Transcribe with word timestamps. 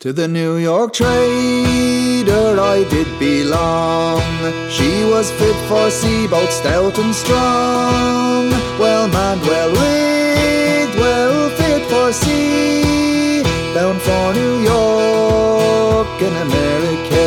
To 0.00 0.14
the 0.14 0.26
New 0.26 0.56
York 0.56 0.94
trader 0.94 2.58
I 2.58 2.86
did 2.88 3.06
belong. 3.18 4.22
She 4.70 5.04
was 5.04 5.30
fit 5.32 5.54
for 5.68 5.90
sea, 5.90 6.26
both 6.26 6.50
stout 6.50 6.98
and 6.98 7.14
strong. 7.14 8.48
Well 8.80 9.08
manned, 9.08 9.42
well 9.42 9.68
rigged, 9.68 10.96
well 10.96 11.50
fit 11.50 11.82
for 11.90 12.14
sea. 12.14 13.42
Bound 13.74 14.00
for 14.00 14.32
New 14.32 14.56
York 14.72 16.16
in 16.28 16.34
America. 16.48 17.26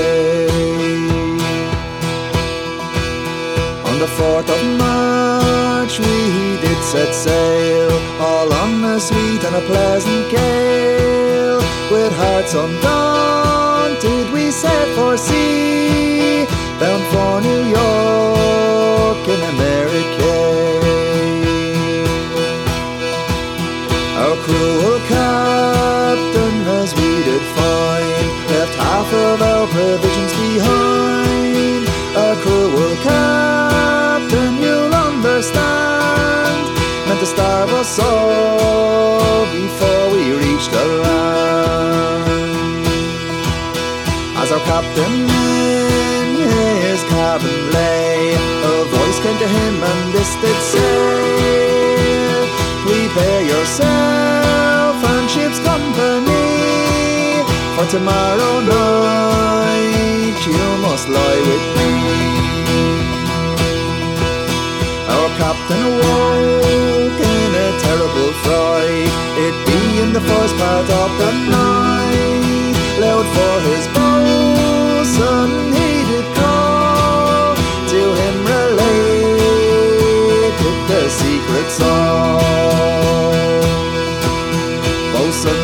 On 3.85 3.99
the 3.99 4.09
4th 4.17 4.49
of 4.49 4.61
March 4.79 5.99
we 5.99 6.57
did 6.65 6.79
set 6.91 7.13
sail, 7.13 7.91
all 8.19 8.51
on 8.51 8.81
the 8.81 8.97
sweet 8.97 9.43
and 9.43 9.57
a 9.57 9.61
pleasant 9.61 10.31
gale. 10.31 10.62
With 11.93 12.11
hearts 12.13 12.55
undaunted 12.55 14.33
we 14.33 14.49
set 14.49 14.87
for 14.95 15.15
sea, 15.15 16.43
bound 16.79 17.03
for 17.13 17.39
New 17.39 17.63
York 17.69 19.21
in 19.35 19.41
America. 19.53 20.33
Our 24.21 24.35
cruel 24.45 24.99
captain, 25.07 26.55
as 26.81 26.95
we 26.95 27.09
did 27.29 27.43
find, 27.57 28.29
left 28.49 28.75
half 28.85 29.09
of 29.13 29.41
our 29.43 29.67
provisions 29.67 30.33
behind. 30.45 31.83
A 32.17 32.35
cruel 32.41 32.95
captain, 33.03 34.53
you'll 34.63 34.95
understand, 34.95 36.57
meant 37.05 37.19
to 37.19 37.27
starve 37.27 37.69
us 37.69 37.99
all 37.99 39.45
before 39.45 40.05
we 40.11 40.33
reached 40.41 40.71
the 40.71 40.85
land. 41.03 41.62
Captain 44.95 45.25
in 45.25 46.35
his 46.85 47.01
cabin 47.09 47.71
lay, 47.71 48.35
a 48.37 48.85
voice 48.93 49.19
came 49.25 49.37
to 49.39 49.47
him 49.47 49.81
and 49.81 50.13
this 50.13 50.35
did 50.35 50.59
say, 50.61 52.45
Prepare 52.85 53.41
yourself 53.41 54.95
and 55.03 55.29
ship's 55.31 55.57
company, 55.65 57.41
for 57.73 57.89
tomorrow 57.89 58.61
night 58.61 60.37
you 60.45 60.65
must 60.85 61.09
lie 61.09 61.41
with 61.49 61.65
me. 61.77 61.91
Our 65.09 65.29
captain 65.41 65.81
awoke 65.89 67.19
in 67.41 67.49
a 67.65 67.69
terrible 67.81 68.31
fright, 68.45 69.13
It 69.41 69.55
be 69.65 70.01
in 70.03 70.13
the 70.13 70.21
first 70.21 70.55
part 70.57 70.87
of 70.87 71.17
the 71.17 71.31
night. 71.49 71.62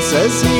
Says 0.09 0.41
he, 0.41 0.57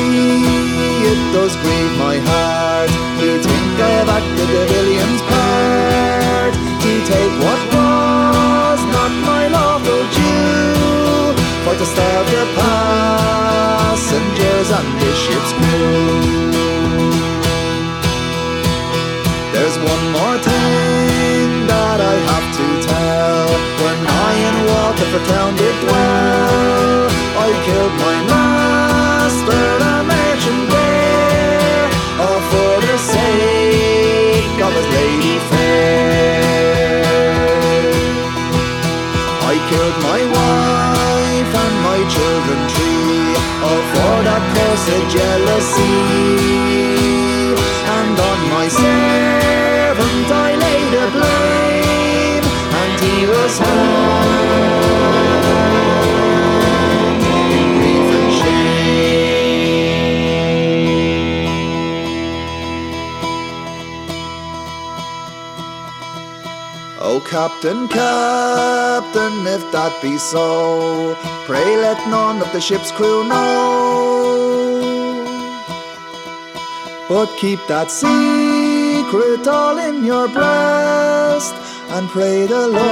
it 1.10 1.18
does 1.34 1.50
grieve 1.56 1.94
my 1.98 2.18
heart 2.22 2.90
to 3.18 3.28
think 3.42 3.80
I 3.82 3.90
have 3.98 4.08
acted 4.08 4.46
the 4.46 4.64
villain's 4.70 5.22
part, 5.26 6.54
to 6.54 6.92
take 7.10 7.34
what 7.42 7.58
was 7.74 8.78
not 8.94 9.10
my 9.26 9.50
lawful 9.50 10.06
due, 10.14 11.34
for 11.66 11.74
to 11.74 11.82
starve 11.82 12.30
the 12.30 12.46
passengers 12.62 14.70
and 14.70 14.86
the 15.02 15.10
ship's 15.18 15.50
crew. 15.58 16.14
There's 19.50 19.74
one 19.82 20.14
more 20.14 20.38
thing 20.46 21.66
that 21.66 21.98
I 21.98 22.14
have 22.30 22.46
to 22.54 22.66
tell. 22.86 23.50
When 23.82 23.98
I 24.06 24.30
in 24.46 24.56
Waterford 24.70 25.26
town 25.26 25.58
did 25.58 25.74
dwell, 25.82 27.10
I 27.34 27.50
killed 27.66 27.98
my 27.98 28.29
for 43.92 44.14
that 44.26 44.44
cursed 44.54 45.04
jealousy. 45.16 45.96
And 47.96 48.16
on 48.30 48.40
my 48.54 48.66
servant 48.68 50.28
I 50.46 50.50
laid 50.64 50.92
a 51.04 51.06
blame, 51.16 52.46
and 52.80 52.92
he 53.04 53.16
was 53.32 53.54
hanged 53.58 55.49
Oh, 67.02 67.18
Captain, 67.20 67.88
Captain, 67.88 69.46
if 69.46 69.72
that 69.72 70.02
be 70.02 70.18
so, 70.18 71.16
pray 71.46 71.76
let 71.78 71.96
none 72.10 72.42
of 72.42 72.52
the 72.52 72.60
ship's 72.60 72.90
crew 72.92 73.26
know. 73.26 73.80
But 77.08 77.34
keep 77.38 77.58
that 77.68 77.90
secret 77.90 79.48
all 79.48 79.78
in 79.78 80.04
your 80.04 80.28
breast 80.28 81.54
and 81.88 82.06
pray 82.10 82.46
the 82.46 82.68
Lord 82.68 82.90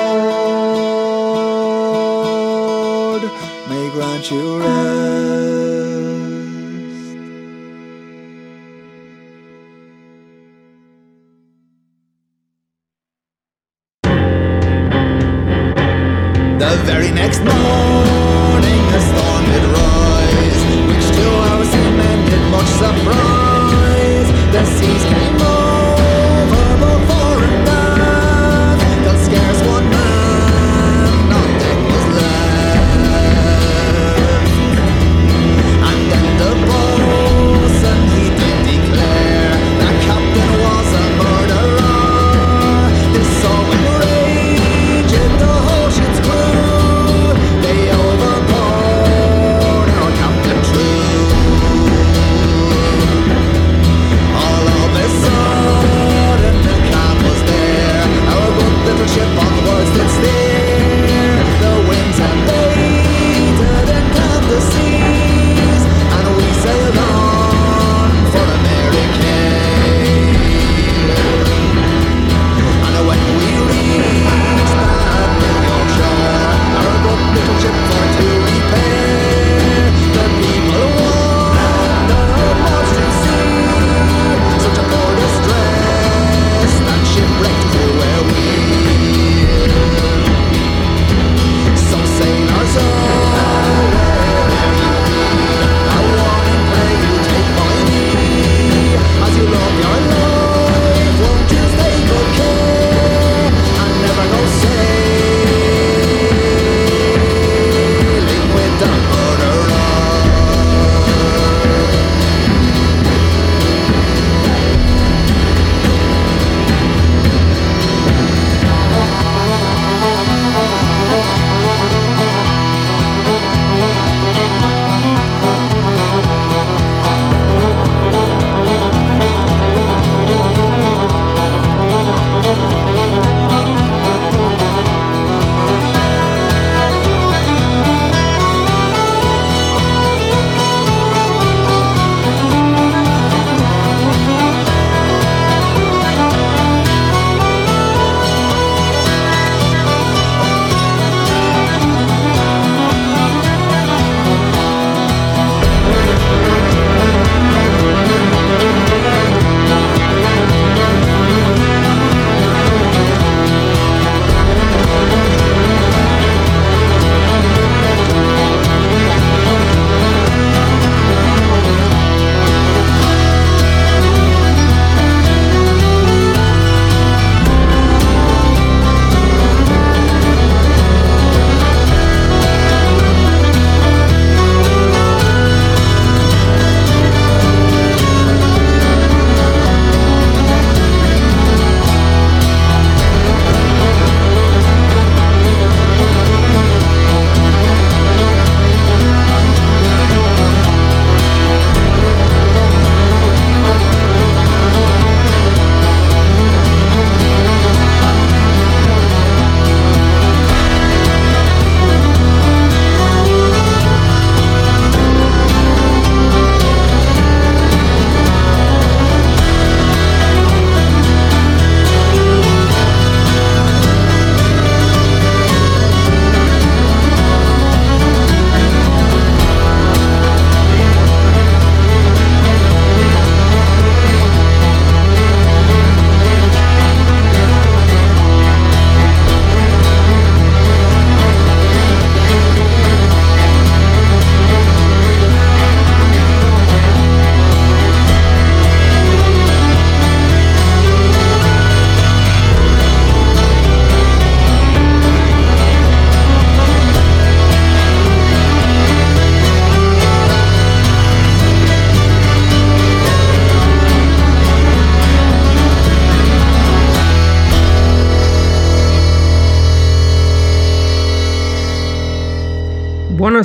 may 3.68 3.91
grant 3.91 4.30
you 4.30 4.58
rest. 4.58 5.47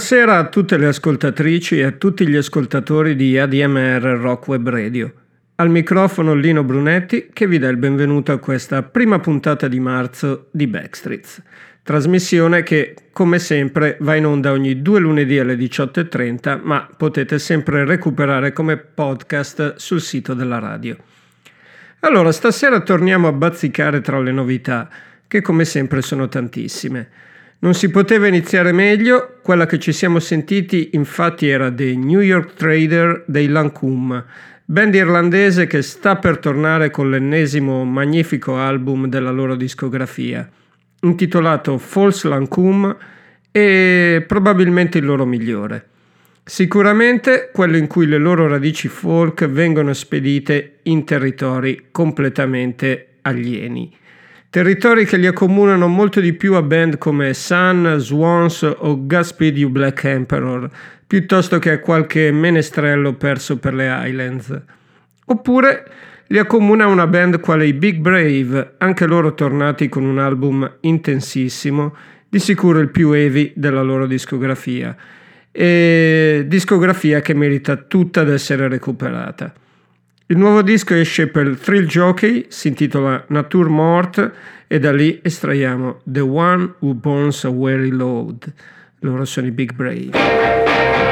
Buonasera 0.05 0.37
a 0.37 0.49
tutte 0.49 0.75
le 0.75 0.87
ascoltatrici 0.87 1.79
e 1.79 1.83
a 1.85 1.91
tutti 1.91 2.27
gli 2.27 2.35
ascoltatori 2.35 3.15
di 3.15 3.39
ADMR 3.39 4.01
Rock 4.19 4.49
Web 4.49 4.67
Radio. 4.67 5.13
Al 5.55 5.69
microfono 5.69 6.33
Lino 6.33 6.65
Brunetti 6.65 7.29
che 7.31 7.47
vi 7.47 7.57
dà 7.57 7.69
il 7.69 7.77
benvenuto 7.77 8.33
a 8.33 8.37
questa 8.37 8.83
prima 8.83 9.19
puntata 9.19 9.69
di 9.69 9.79
marzo 9.79 10.49
di 10.51 10.67
Backstreets, 10.67 11.41
trasmissione 11.83 12.63
che 12.63 12.95
come 13.13 13.39
sempre 13.39 13.95
va 14.01 14.15
in 14.15 14.25
onda 14.25 14.51
ogni 14.51 14.81
due 14.81 14.99
lunedì 14.99 15.39
alle 15.39 15.55
18.30 15.55 16.59
ma 16.61 16.85
potete 16.97 17.39
sempre 17.39 17.85
recuperare 17.85 18.51
come 18.51 18.75
podcast 18.75 19.75
sul 19.77 20.01
sito 20.01 20.33
della 20.33 20.59
radio. 20.59 20.97
Allora, 22.01 22.33
stasera 22.33 22.81
torniamo 22.81 23.29
a 23.29 23.31
bazzicare 23.31 24.01
tra 24.01 24.19
le 24.19 24.33
novità, 24.33 24.89
che 25.25 25.39
come 25.39 25.63
sempre 25.63 26.01
sono 26.01 26.27
tantissime. 26.27 27.31
Non 27.63 27.73
si 27.73 27.89
poteva 27.89 28.27
iniziare 28.27 28.73
meglio, 28.73 29.37
quella 29.41 29.65
che 29.65 29.79
ci 29.79 29.93
siamo 29.93 30.19
sentiti 30.19 30.89
infatti 30.93 31.47
era 31.47 31.69
dei 31.69 31.95
New 31.95 32.19
York 32.19 32.55
Trader 32.55 33.23
dei 33.25 33.47
Lancome, 33.47 34.25
band 34.65 34.93
irlandese 34.93 35.65
che 35.65 35.81
sta 35.81 36.17
per 36.17 36.39
tornare 36.39 36.89
con 36.89 37.09
l'ennesimo 37.09 37.85
magnifico 37.85 38.57
album 38.57 39.07
della 39.07 39.31
loro 39.31 39.55
discografia, 39.55 40.45
intitolato 41.03 41.77
False 41.77 42.27
Lancome 42.27 42.97
e 43.49 44.25
probabilmente 44.27 44.97
il 44.97 45.05
loro 45.05 45.23
migliore. 45.23 45.87
Sicuramente 46.43 47.49
quello 47.53 47.77
in 47.77 47.87
cui 47.87 48.07
le 48.07 48.17
loro 48.17 48.45
radici 48.45 48.89
folk 48.89 49.47
vengono 49.47 49.93
spedite 49.93 50.79
in 50.83 51.05
territori 51.05 51.85
completamente 51.91 53.19
alieni. 53.21 54.01
Territori 54.53 55.05
che 55.05 55.17
li 55.17 55.25
accomunano 55.25 55.87
molto 55.87 56.19
di 56.19 56.31
più 56.33 56.53
a 56.53 56.61
band 56.61 56.99
come 56.99 57.33
Sun, 57.33 57.95
Swans 57.97 58.61
o 58.61 59.07
Godspeed 59.07 59.57
You 59.57 59.71
Black 59.71 60.03
Emperor, 60.03 60.69
piuttosto 61.07 61.57
che 61.57 61.71
a 61.71 61.79
qualche 61.79 62.31
menestrello 62.31 63.15
perso 63.15 63.57
per 63.57 63.73
le 63.73 63.87
Highlands. 63.87 64.61
Oppure 65.25 65.87
li 66.27 66.37
accomuna 66.37 66.85
una 66.85 67.07
band 67.07 67.39
quale 67.39 67.65
i 67.65 67.73
Big 67.73 67.97
Brave, 67.97 68.75
anche 68.77 69.07
loro 69.07 69.33
tornati 69.33 69.89
con 69.89 70.03
un 70.03 70.19
album 70.19 70.71
intensissimo, 70.81 71.95
di 72.29 72.37
sicuro 72.37 72.77
il 72.77 72.89
più 72.89 73.11
heavy 73.11 73.53
della 73.55 73.81
loro 73.81 74.05
discografia, 74.05 74.95
e 75.51 76.43
discografia 76.45 77.21
che 77.21 77.33
merita 77.33 77.75
tutta 77.75 78.23
d'essere 78.23 78.67
recuperata. 78.67 79.51
Il 80.27 80.37
nuovo 80.37 80.61
disco 80.61 80.93
esce 80.93 81.27
per 81.27 81.57
Thrill 81.57 81.85
Jockey, 81.85 82.45
si 82.47 82.69
intitola 82.69 83.25
Nature 83.27 83.67
Mort 83.67 84.31
e 84.67 84.79
da 84.79 84.93
lì 84.93 85.19
estraiamo 85.21 85.99
The 86.05 86.21
One 86.21 86.75
Who 86.79 86.93
Burns 86.93 87.43
a 87.43 87.49
Weary 87.49 87.89
Load. 87.89 88.53
Loro 88.99 89.25
sono 89.25 89.47
i 89.47 89.51
Big 89.51 89.73
Brave. 89.73 91.02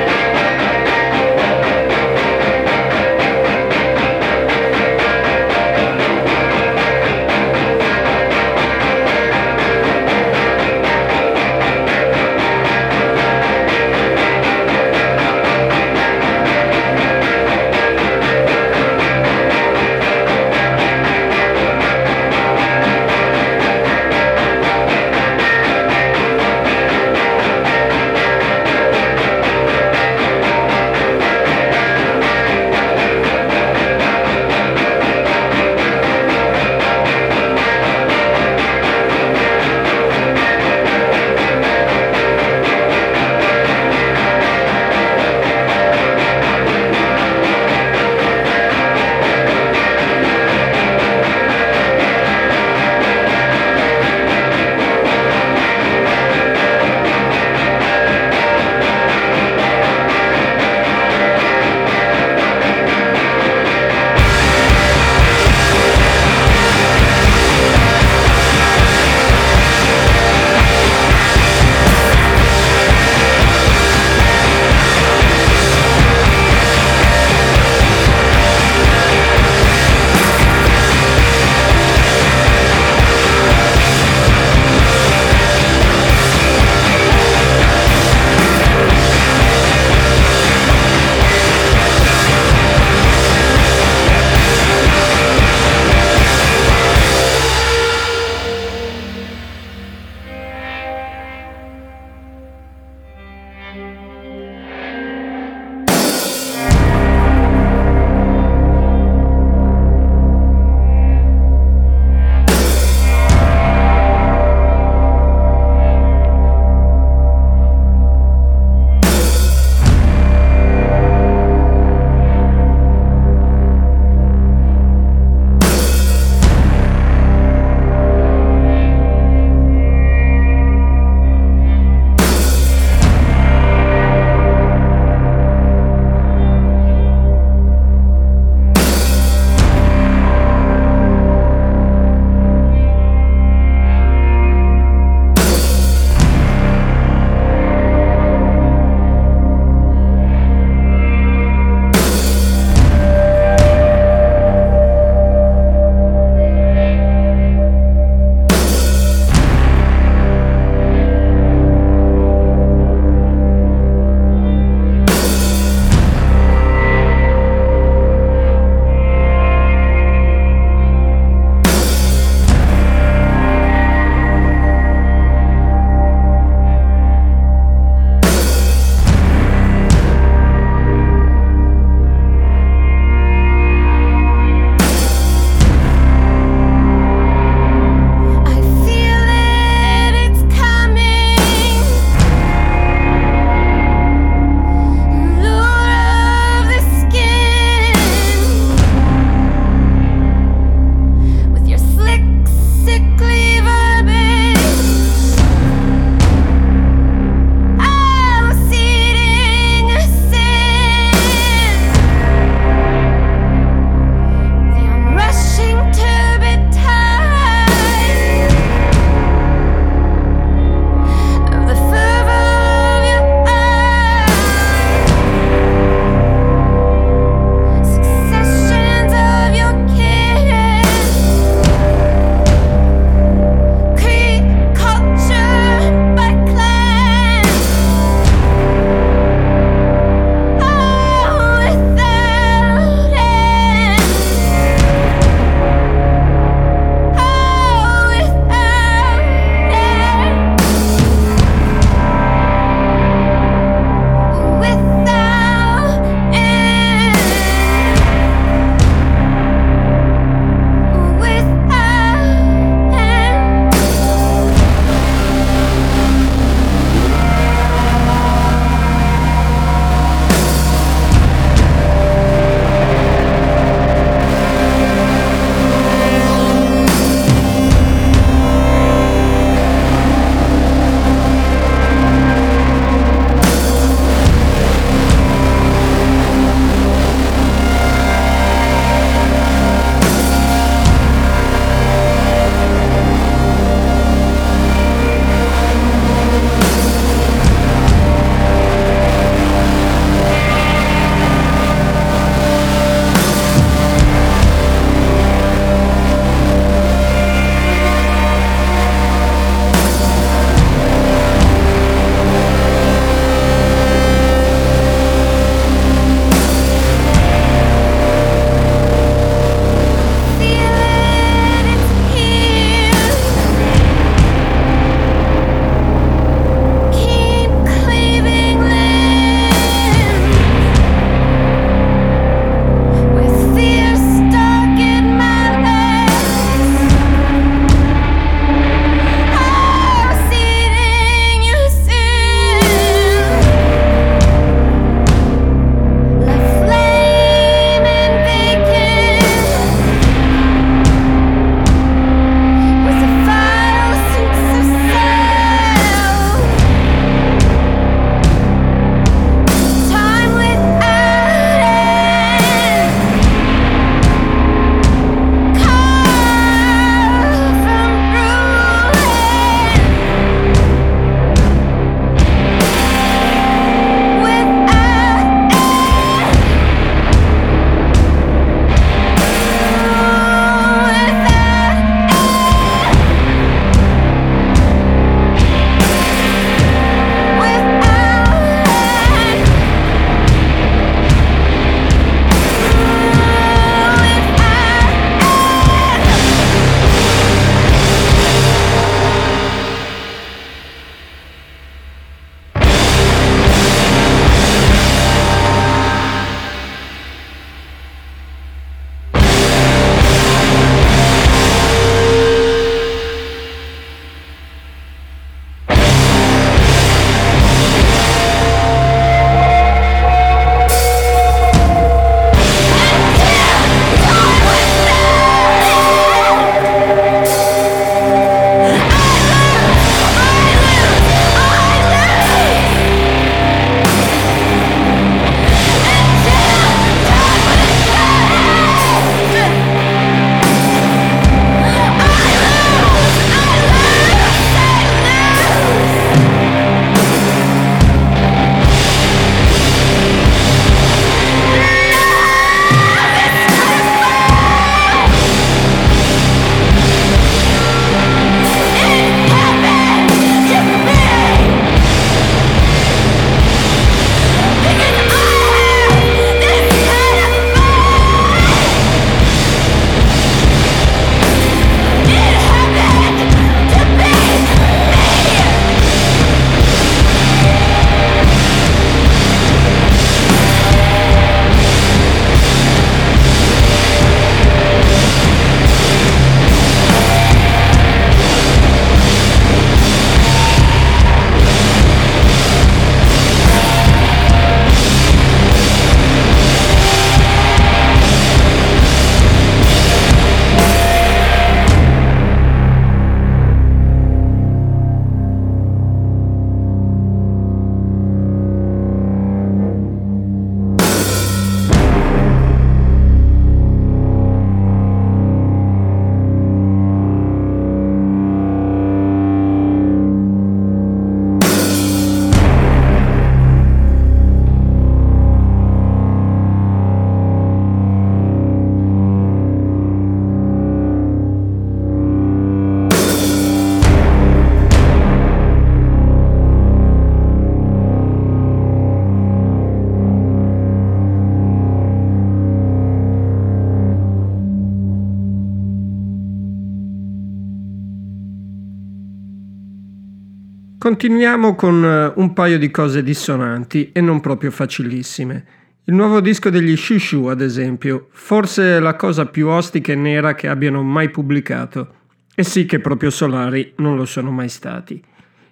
Continuiamo 551.01 551.55
con 551.55 551.83
eh, 551.83 552.13
un 552.17 552.31
paio 552.31 552.59
di 552.59 552.69
cose 552.69 553.01
dissonanti 553.01 553.89
e 553.91 554.01
non 554.01 554.19
proprio 554.19 554.51
facilissime. 554.51 555.45
Il 555.85 555.95
nuovo 555.95 556.21
disco 556.21 556.51
degli 556.51 556.77
Shushu, 556.77 557.25
ad 557.25 557.41
esempio, 557.41 558.09
forse 558.11 558.79
la 558.79 558.95
cosa 558.95 559.25
più 559.25 559.47
ostica 559.47 559.93
e 559.93 559.95
nera 559.95 560.35
che 560.35 560.47
abbiano 560.47 560.83
mai 560.83 561.09
pubblicato. 561.09 561.95
E 562.35 562.43
sì 562.43 562.67
che 562.67 562.77
proprio 562.77 563.09
solari 563.09 563.73
non 563.77 563.95
lo 563.95 564.05
sono 564.05 564.29
mai 564.29 564.47
stati. 564.47 565.03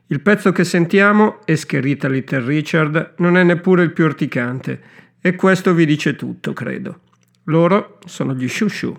Il 0.05 0.21
pezzo 0.21 0.51
che 0.51 0.63
sentiamo, 0.63 1.39
Escherita 1.45 2.07
Little 2.07 2.45
Richard, 2.45 3.13
non 3.17 3.35
è 3.35 3.41
neppure 3.41 3.81
il 3.81 3.91
più 3.91 4.03
urticante, 4.03 4.79
e 5.19 5.33
questo 5.33 5.73
vi 5.73 5.87
dice 5.87 6.15
tutto, 6.15 6.53
credo. 6.53 6.99
Loro 7.45 7.97
sono 8.05 8.35
gli 8.35 8.47
Shushu. 8.47 8.95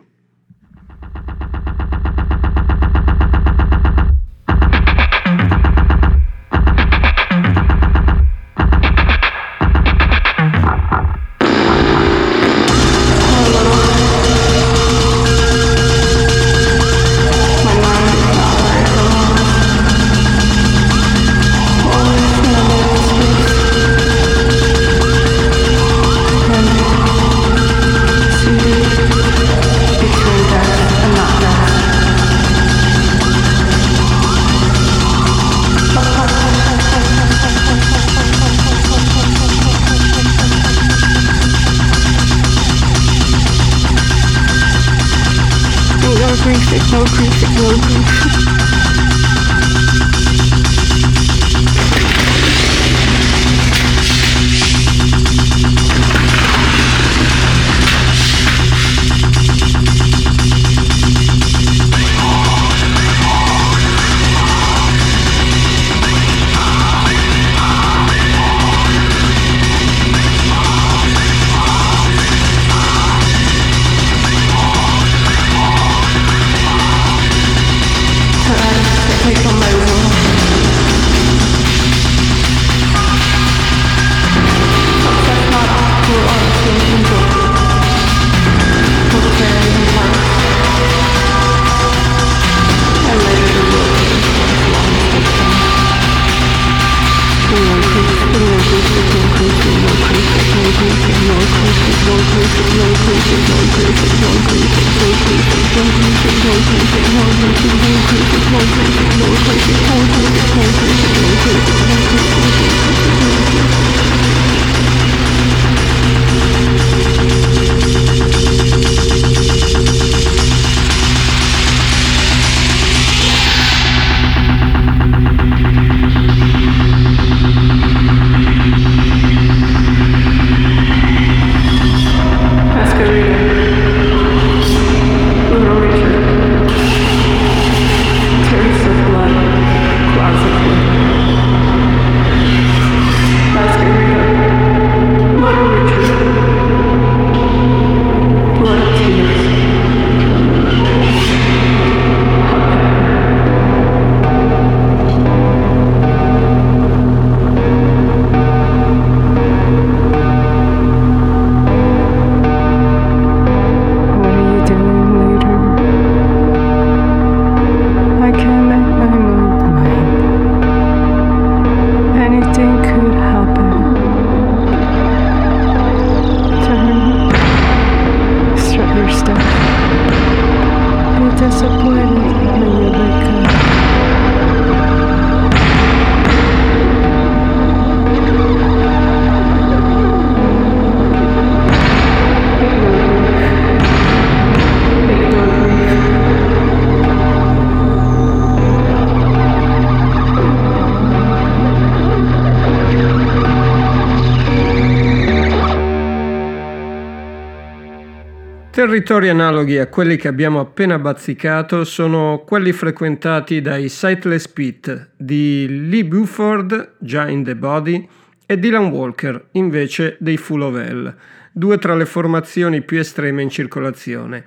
Territori 208.91 209.29
analoghi 209.29 209.79
a 209.79 209.87
quelli 209.87 210.17
che 210.17 210.27
abbiamo 210.27 210.59
appena 210.59 210.99
bazzicato 210.99 211.85
sono 211.85 212.43
quelli 212.45 212.73
frequentati 212.73 213.61
dai 213.61 213.89
Sightless 213.89 214.49
Pit 214.49 215.11
di 215.17 215.87
Lee 215.89 216.05
Buford, 216.05 216.95
già 216.99 217.29
in 217.29 217.45
The 217.45 217.55
Body, 217.55 218.09
e 218.45 218.59
Dylan 218.59 218.87
Walker, 218.87 219.45
invece 219.53 220.17
dei 220.19 220.37
Full 220.37 220.63
of 220.63 220.75
Hell, 220.75 221.15
due 221.53 221.79
tra 221.79 221.95
le 221.95 222.05
formazioni 222.05 222.83
più 222.83 222.99
estreme 222.99 223.43
in 223.43 223.49
circolazione. 223.49 224.45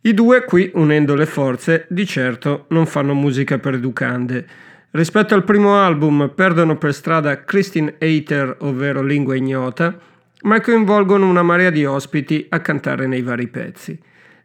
I 0.00 0.14
due 0.14 0.42
qui, 0.46 0.70
unendo 0.72 1.14
le 1.14 1.26
forze, 1.26 1.84
di 1.90 2.06
certo 2.06 2.64
non 2.68 2.86
fanno 2.86 3.12
musica 3.12 3.58
per 3.58 3.74
educande. 3.74 4.46
Rispetto 4.92 5.34
al 5.34 5.44
primo 5.44 5.76
album 5.76 6.32
perdono 6.34 6.78
per 6.78 6.94
strada 6.94 7.44
Christine 7.44 7.96
Hater, 7.98 8.56
ovvero 8.60 9.02
Lingua 9.02 9.36
Ignota, 9.36 9.98
ma 10.42 10.60
coinvolgono 10.60 11.28
una 11.28 11.42
marea 11.42 11.70
di 11.70 11.84
ospiti 11.84 12.46
a 12.48 12.60
cantare 12.60 13.06
nei 13.06 13.22
vari 13.22 13.48
pezzi. 13.48 13.98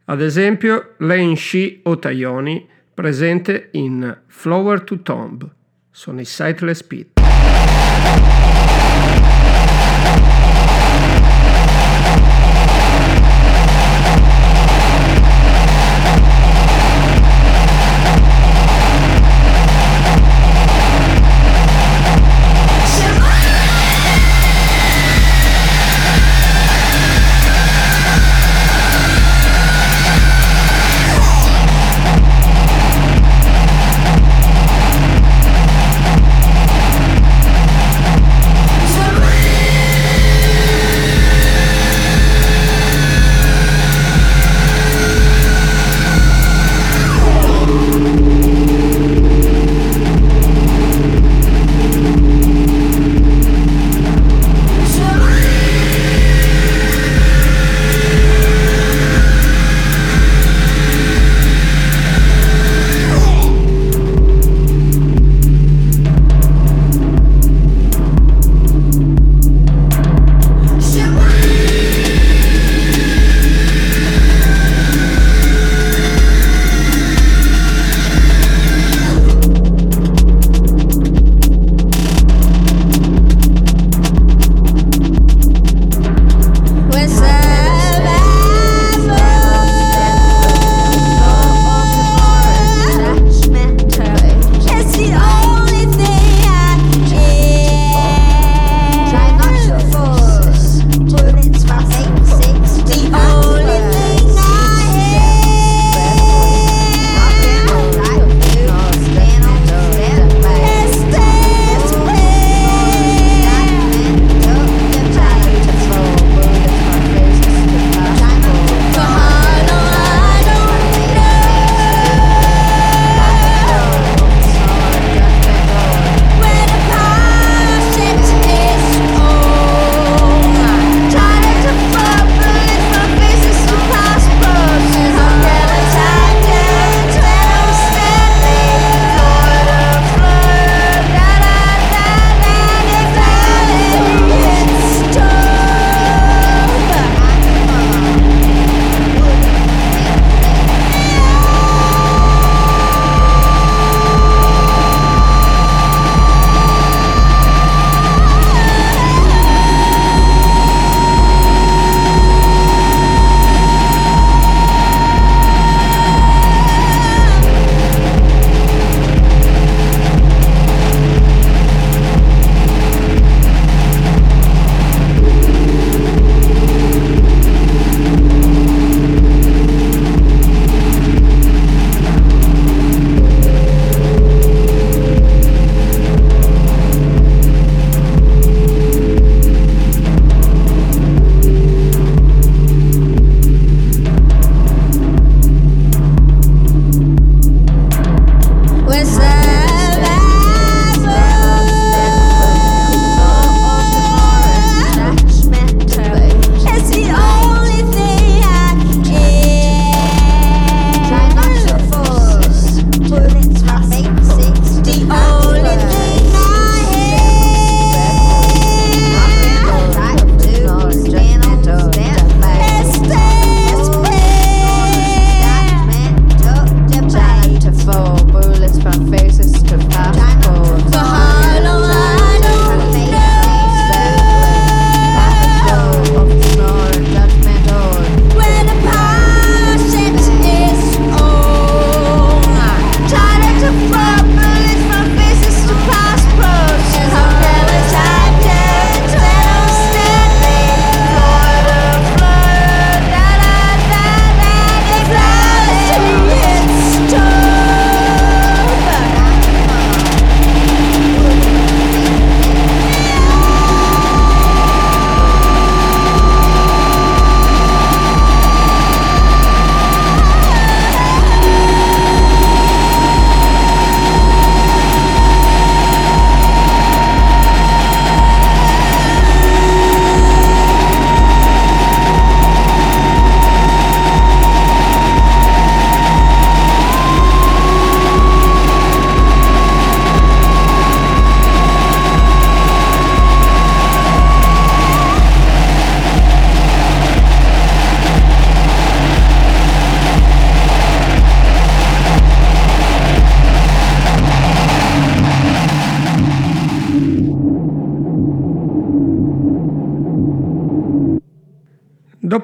Ad 0.05 0.21
esempio 0.21 0.95
Lane 0.97 1.35
Shi 1.35 1.81
Otayoni, 1.83 2.67
presente 2.93 3.69
in 3.71 4.17
Flower 4.27 4.81
to 4.81 5.01
Tomb. 5.01 5.49
Sono 5.89 6.21
i 6.21 6.25
Sightless 6.25 6.83
Pit. 6.83 7.14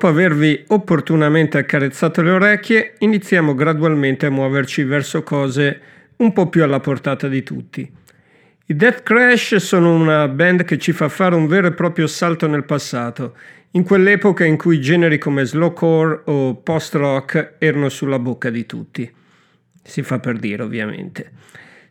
Dopo 0.02 0.14
avervi 0.16 0.64
opportunamente 0.70 1.60
accarezzato 1.60 2.24
le 2.24 2.32
orecchie, 2.32 2.96
iniziamo 2.98 3.54
gradualmente 3.54 4.26
a 4.26 4.32
muoverci 4.32 4.84
verso 4.84 5.22
cose 5.22 5.80
un 6.16 6.34
po' 6.34 6.50
più 6.50 6.64
alla 6.64 6.80
portata 6.80 7.28
di 7.28 7.44
tutti. 7.44 7.88
I 8.66 8.76
Death 8.76 9.04
Crash 9.04 9.58
sono 9.58 9.94
una 9.94 10.28
band 10.28 10.64
che 10.64 10.80
ci 10.80 10.92
fa 10.92 11.08
fare 11.08 11.36
un 11.36 11.46
vero 11.46 11.68
e 11.68 11.74
proprio 11.74 12.08
salto 12.08 12.48
nel 12.48 12.64
passato, 12.64 13.38
in 13.74 13.84
quell'epoca 13.84 14.44
in 14.44 14.58
cui 14.58 14.82
generi 14.82 15.20
come 15.20 15.46
slowcore 15.46 16.22
o 16.26 16.56
post-rock 16.56 17.58
erano 17.60 17.90
sulla 17.90 18.18
bocca 18.18 18.50
di 18.50 18.66
tutti. 18.66 19.08
Si 19.84 20.02
fa 20.02 20.18
per 20.18 20.40
dire, 20.40 20.64
ovviamente. 20.64 21.30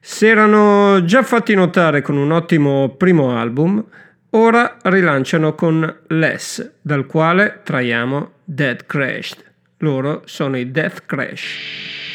Si 0.01 0.27
erano 0.27 1.05
già 1.05 1.23
fatti 1.23 1.55
notare 1.55 2.03
con 2.03 2.17
un 2.17 2.33
ottimo 2.33 2.89
primo 2.89 3.39
album, 3.39 3.85
Ora 4.33 4.77
rilanciano 4.83 5.57
con 5.57 6.03
Less, 6.07 6.75
dal 6.83 7.07
quale 7.07 7.63
traiamo 7.65 8.35
Dead 8.45 8.87
Crashed. 8.87 9.43
Loro 9.79 10.23
sono 10.27 10.57
i 10.57 10.71
Death 10.71 11.05
Crash. 11.05 12.10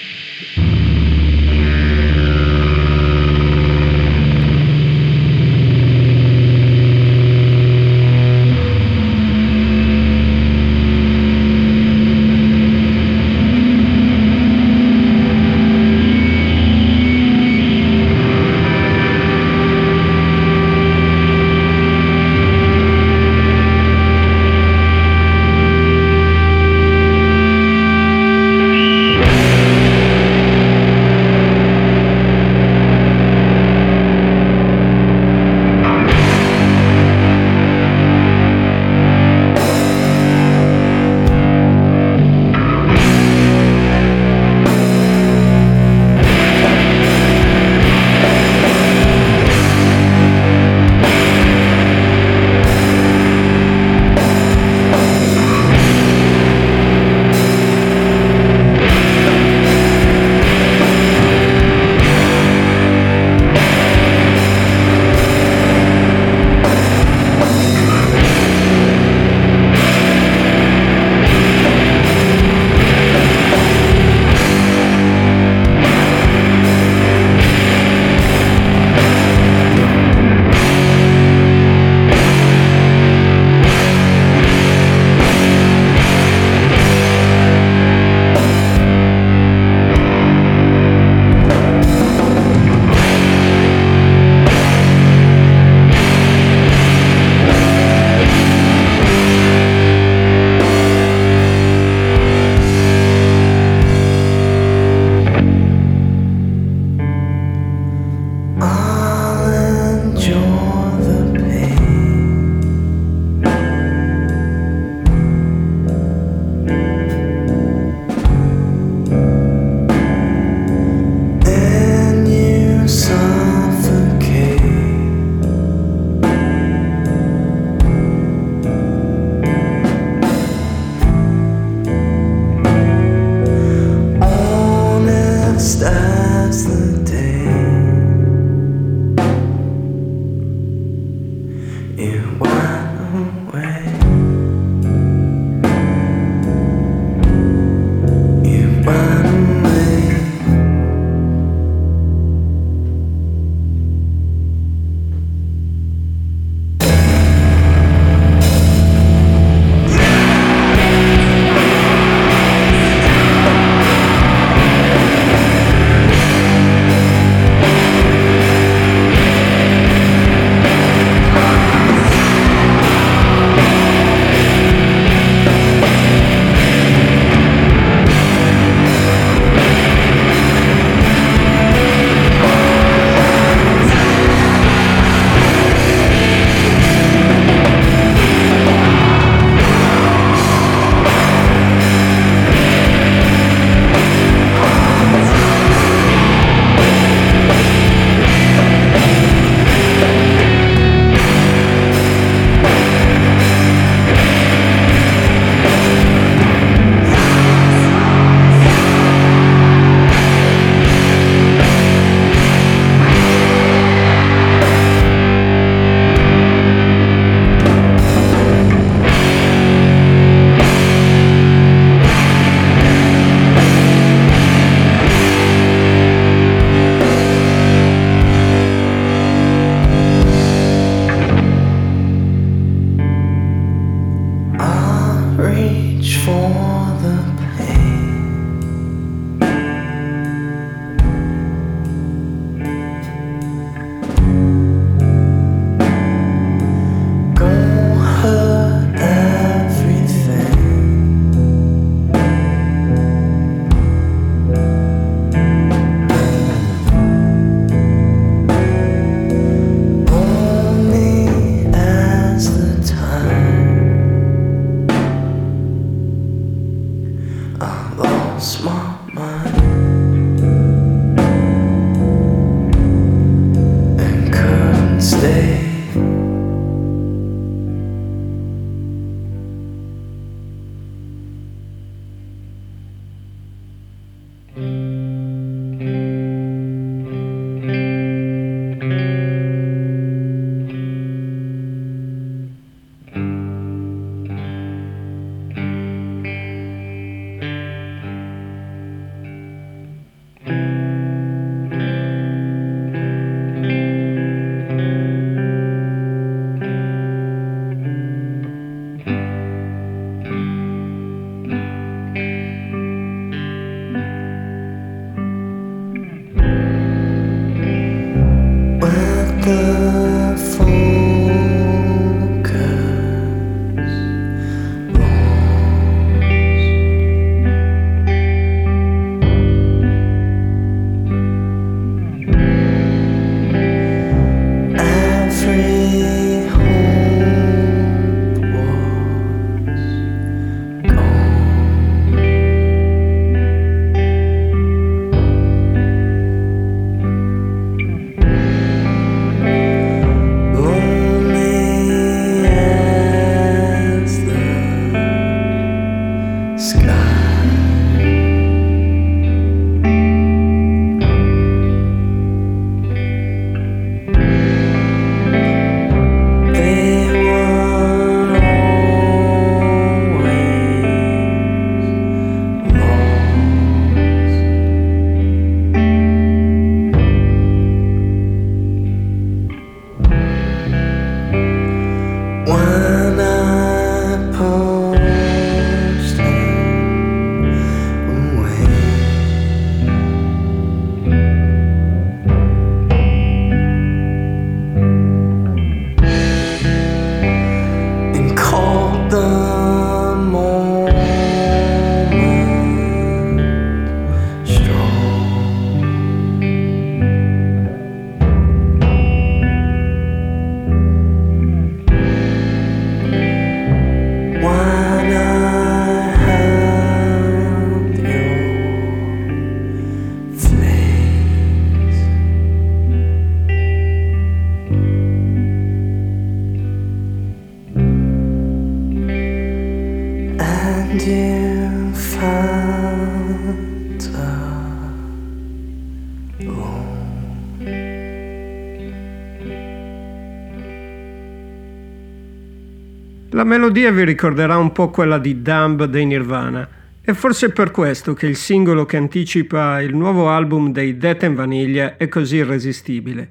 La 443.36 443.43
melodia 443.43 443.91
vi 443.91 444.05
ricorderà 444.05 444.55
un 444.55 444.71
po' 444.71 444.89
quella 444.89 445.17
di 445.17 445.41
Dumb 445.41 445.83
dei 445.83 446.05
Nirvana 446.05 446.65
e 447.01 447.13
forse 447.13 447.47
è 447.47 447.51
per 447.51 447.69
questo 447.69 448.13
che 448.13 448.27
il 448.27 448.38
singolo 448.38 448.86
che 448.86 448.95
anticipa 448.95 449.81
il 449.81 449.93
nuovo 449.93 450.29
album 450.29 450.71
dei 450.71 450.95
Death 450.95 451.23
and 451.23 451.36
Vanilla 451.36 451.97
è 451.97 452.07
così 452.07 452.38
irresistibile. 452.38 453.29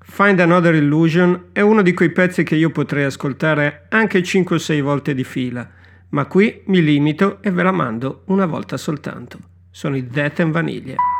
Find 0.00 0.38
Another 0.38 0.74
Illusion 0.74 1.44
è 1.52 1.62
uno 1.62 1.80
di 1.80 1.94
quei 1.94 2.10
pezzi 2.10 2.42
che 2.42 2.56
io 2.56 2.68
potrei 2.68 3.04
ascoltare 3.04 3.86
anche 3.88 4.22
5 4.22 4.56
o 4.56 4.58
6 4.58 4.80
volte 4.82 5.14
di 5.14 5.24
fila, 5.24 5.66
ma 6.10 6.26
qui 6.26 6.60
mi 6.66 6.82
limito 6.82 7.38
e 7.40 7.50
ve 7.50 7.62
la 7.62 7.72
mando 7.72 8.24
una 8.26 8.44
volta 8.44 8.76
soltanto. 8.76 9.38
Sono 9.70 9.96
i 9.96 10.06
Death 10.06 10.40
and 10.40 10.52
Vanilla. 10.52 11.11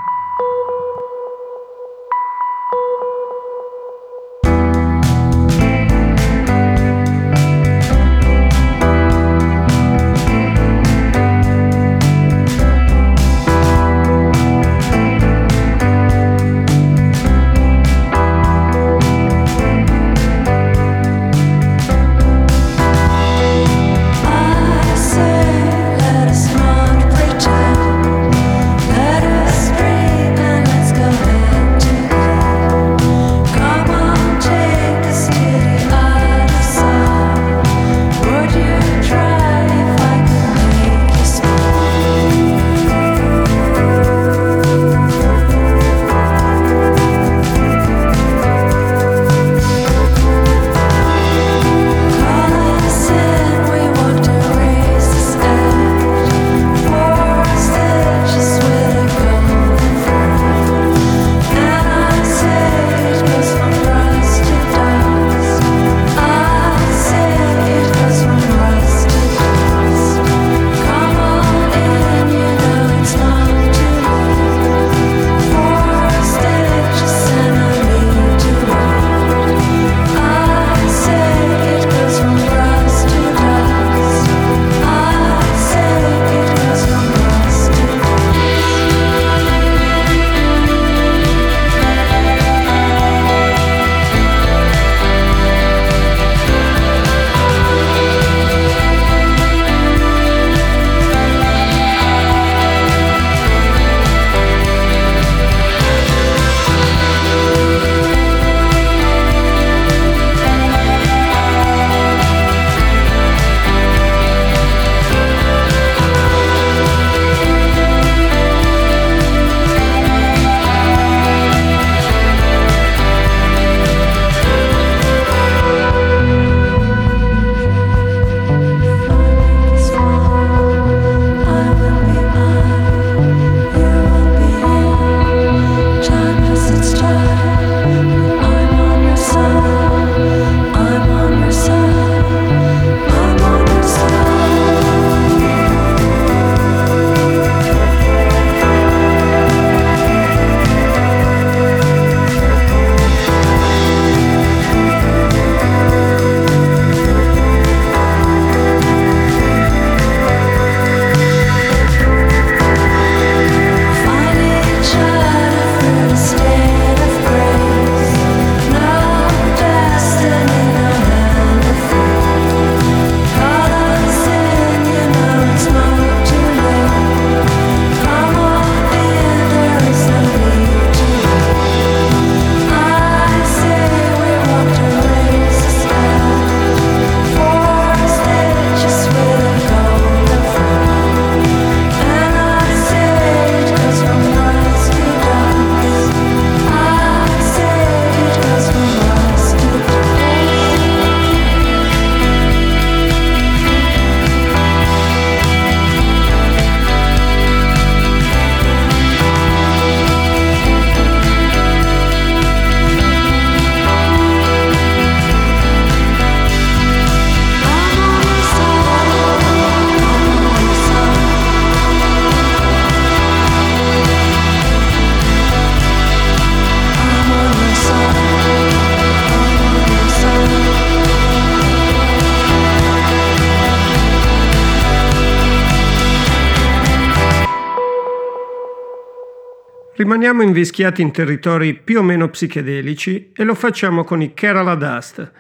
Rimaniamo 240.23 240.49
invischiati 240.49 241.03
in 241.03 241.11
territori 241.11 241.75
più 241.75 241.99
o 241.99 242.03
meno 242.05 242.29
psichedelici 242.29 243.33
e 243.35 243.43
lo 243.43 243.57
facciamo 243.57 244.05
con 244.05 244.23
i 244.23 244.35
Kerala 244.35 244.77
Dust, 244.77 245.33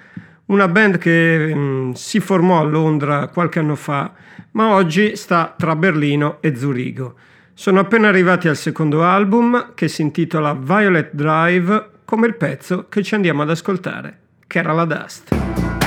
una 0.47 0.67
band 0.67 0.99
che 0.99 1.55
mh, 1.55 1.57
mm, 1.57 1.91
si 1.93 2.19
formò 2.19 2.59
a 2.59 2.65
Londra 2.65 3.29
qualche 3.29 3.61
anno 3.61 3.77
fa, 3.77 4.13
ma 4.51 4.75
oggi 4.75 5.15
sta 5.15 5.55
tra 5.57 5.77
Berlino 5.77 6.39
e 6.41 6.57
Zurigo. 6.57 7.15
Sono 7.55 7.79
appena 7.79 8.09
arrivati 8.09 8.49
al 8.49 8.57
secondo 8.57 9.05
album 9.05 9.73
che 9.75 9.87
si 9.87 10.03
intitola 10.03 10.53
Violet 10.53 11.11
Drive, 11.13 11.91
come 12.05 12.27
il 12.27 12.35
pezzo 12.35 12.87
che 12.89 13.05
ci 13.05 13.15
andiamo 13.15 13.43
ad 13.43 13.51
ascoltare, 13.51 14.19
Kerala 14.49 14.85
Dust. 14.85 15.82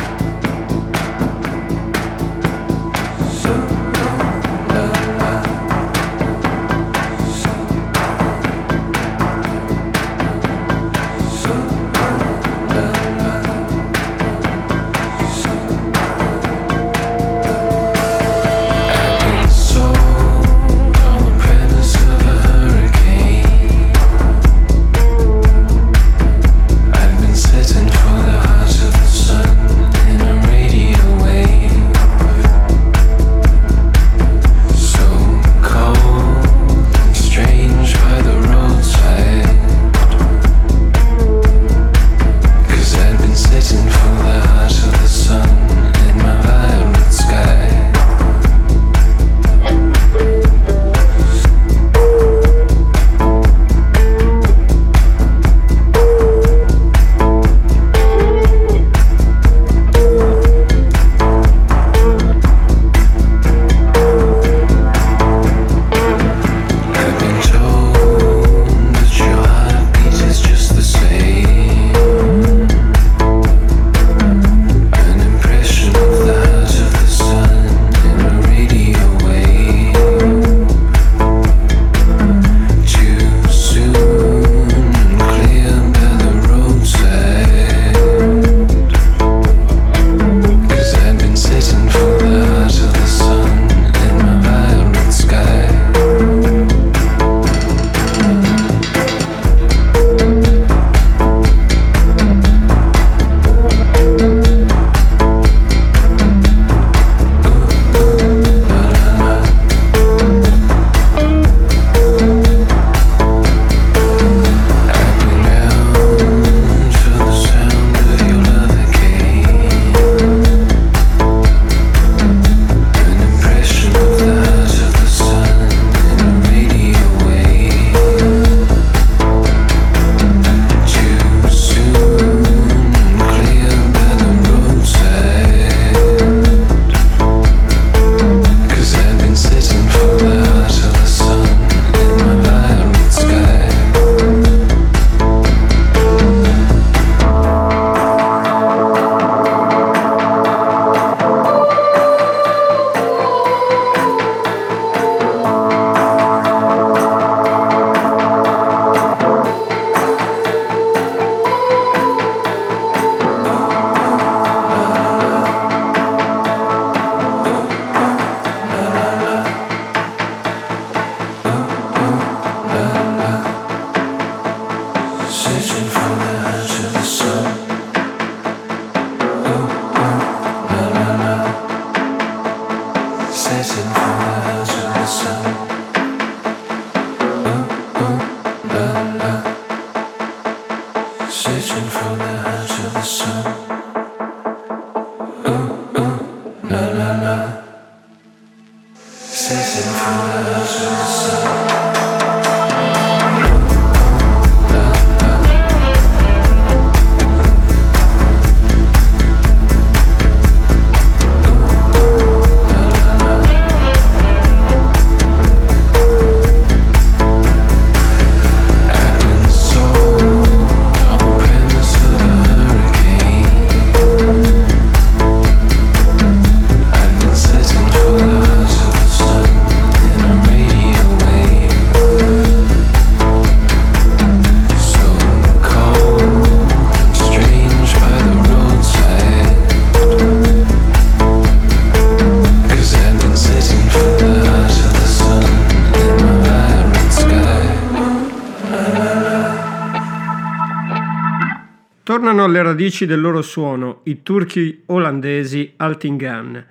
Radici 252.86 253.08
del 253.08 253.20
loro 253.20 253.42
suono, 253.42 254.02
i 254.04 254.22
turchi 254.22 254.84
olandesi 254.88 255.74
Altingan. 255.78 256.64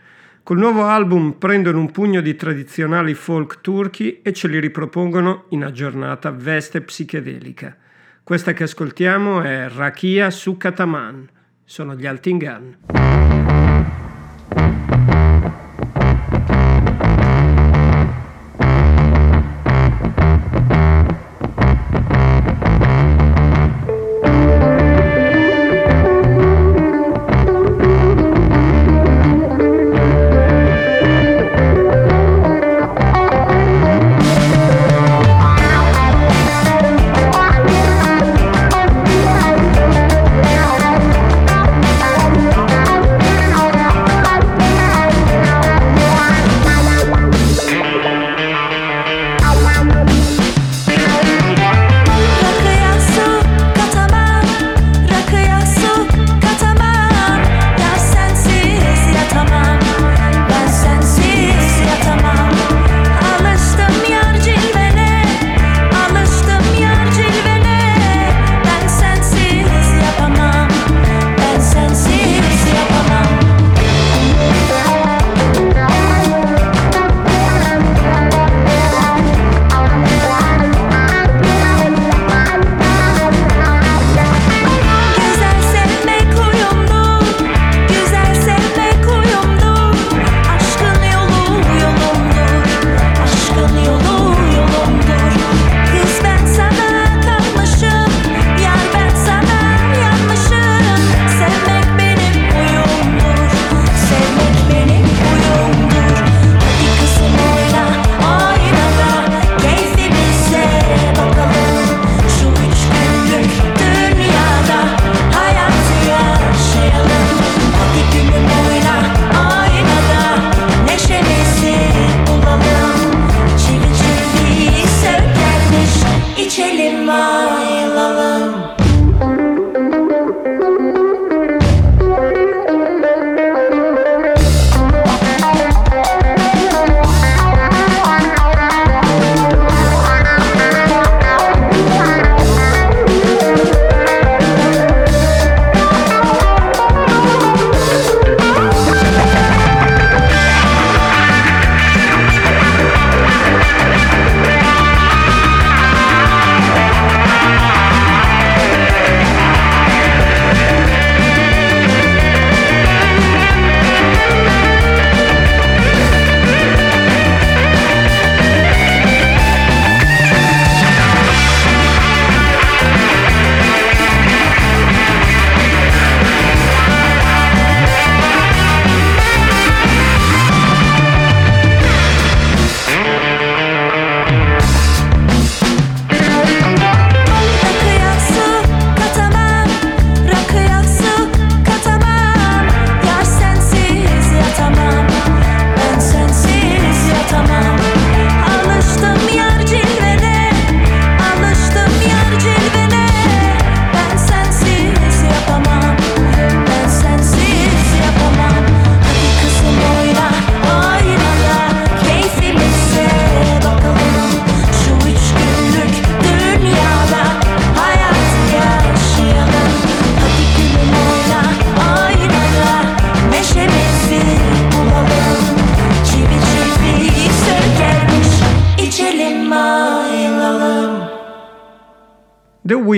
Col 0.45 0.59
nuovo 0.59 0.85
album 0.85 1.33
prendono 1.33 1.81
un 1.81 1.91
pugno 1.91 2.21
di 2.21 2.37
tradizionali 2.37 3.15
folk 3.15 3.61
turchi 3.61 4.23
e 4.23 4.33
ce 4.33 4.47
li 4.47 4.61
ripropongono 4.61 5.47
in 5.49 5.65
aggiornata 5.65 6.31
veste 6.31 6.83
psichedelica. 6.83 7.77
Questa 8.23 8.53
che 8.53 8.63
ascoltiamo 8.63 9.41
è 9.41 9.69
Rakia 9.69 10.31
Sukataman. 10.31 11.29
Sono 11.65 11.97
gli 11.97 12.07
Altingan. 12.07 12.84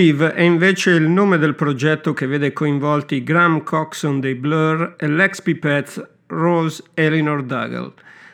Weave 0.07 0.33
è 0.33 0.41
invece 0.41 0.91
il 0.91 1.09
nome 1.09 1.37
del 1.37 1.53
progetto 1.53 2.13
che 2.13 2.27
vede 2.27 2.53
coinvolti 2.53 3.23
Graham 3.23 3.63
Coxon 3.63 4.21
dei 4.21 4.35
Blur 4.35 4.95
e 4.97 5.05
l'ex 5.07 5.41
Pipettes 5.41 6.01
Rose 6.27 6.81
Eleanor 6.93 7.43
Duggal. 7.43 7.91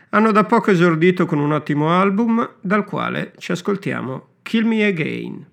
Hanno 0.10 0.32
da 0.32 0.44
poco 0.44 0.70
esordito 0.70 1.26
con 1.26 1.40
un 1.40 1.52
ottimo 1.52 1.90
album 1.90 2.48
dal 2.62 2.86
quale 2.86 3.34
ci 3.40 3.52
ascoltiamo 3.54 4.28
Kill 4.44 4.68
Me 4.68 4.86
Again. 4.86 5.53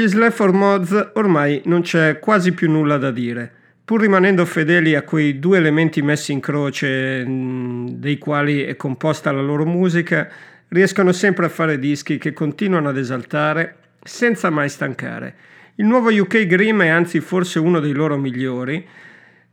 Sugli 0.00 0.08
Slafford 0.08 0.54
Mods 0.54 1.10
ormai 1.12 1.60
non 1.66 1.82
c'è 1.82 2.20
quasi 2.20 2.52
più 2.52 2.70
nulla 2.70 2.96
da 2.96 3.10
dire. 3.10 3.52
Pur 3.84 4.00
rimanendo 4.00 4.46
fedeli 4.46 4.94
a 4.94 5.02
quei 5.02 5.38
due 5.38 5.58
elementi 5.58 6.00
messi 6.00 6.32
in 6.32 6.40
croce 6.40 7.22
mm, 7.22 7.88
dei 7.88 8.16
quali 8.16 8.62
è 8.62 8.76
composta 8.76 9.30
la 9.30 9.42
loro 9.42 9.66
musica, 9.66 10.26
riescono 10.68 11.12
sempre 11.12 11.44
a 11.44 11.50
fare 11.50 11.78
dischi 11.78 12.16
che 12.16 12.32
continuano 12.32 12.88
ad 12.88 12.96
esaltare 12.96 13.76
senza 14.02 14.48
mai 14.48 14.70
stancare. 14.70 15.34
Il 15.74 15.84
nuovo 15.84 16.08
UK 16.08 16.46
Grimm 16.46 16.80
è 16.80 16.88
anzi 16.88 17.20
forse 17.20 17.58
uno 17.58 17.78
dei 17.78 17.92
loro 17.92 18.16
migliori, 18.16 18.82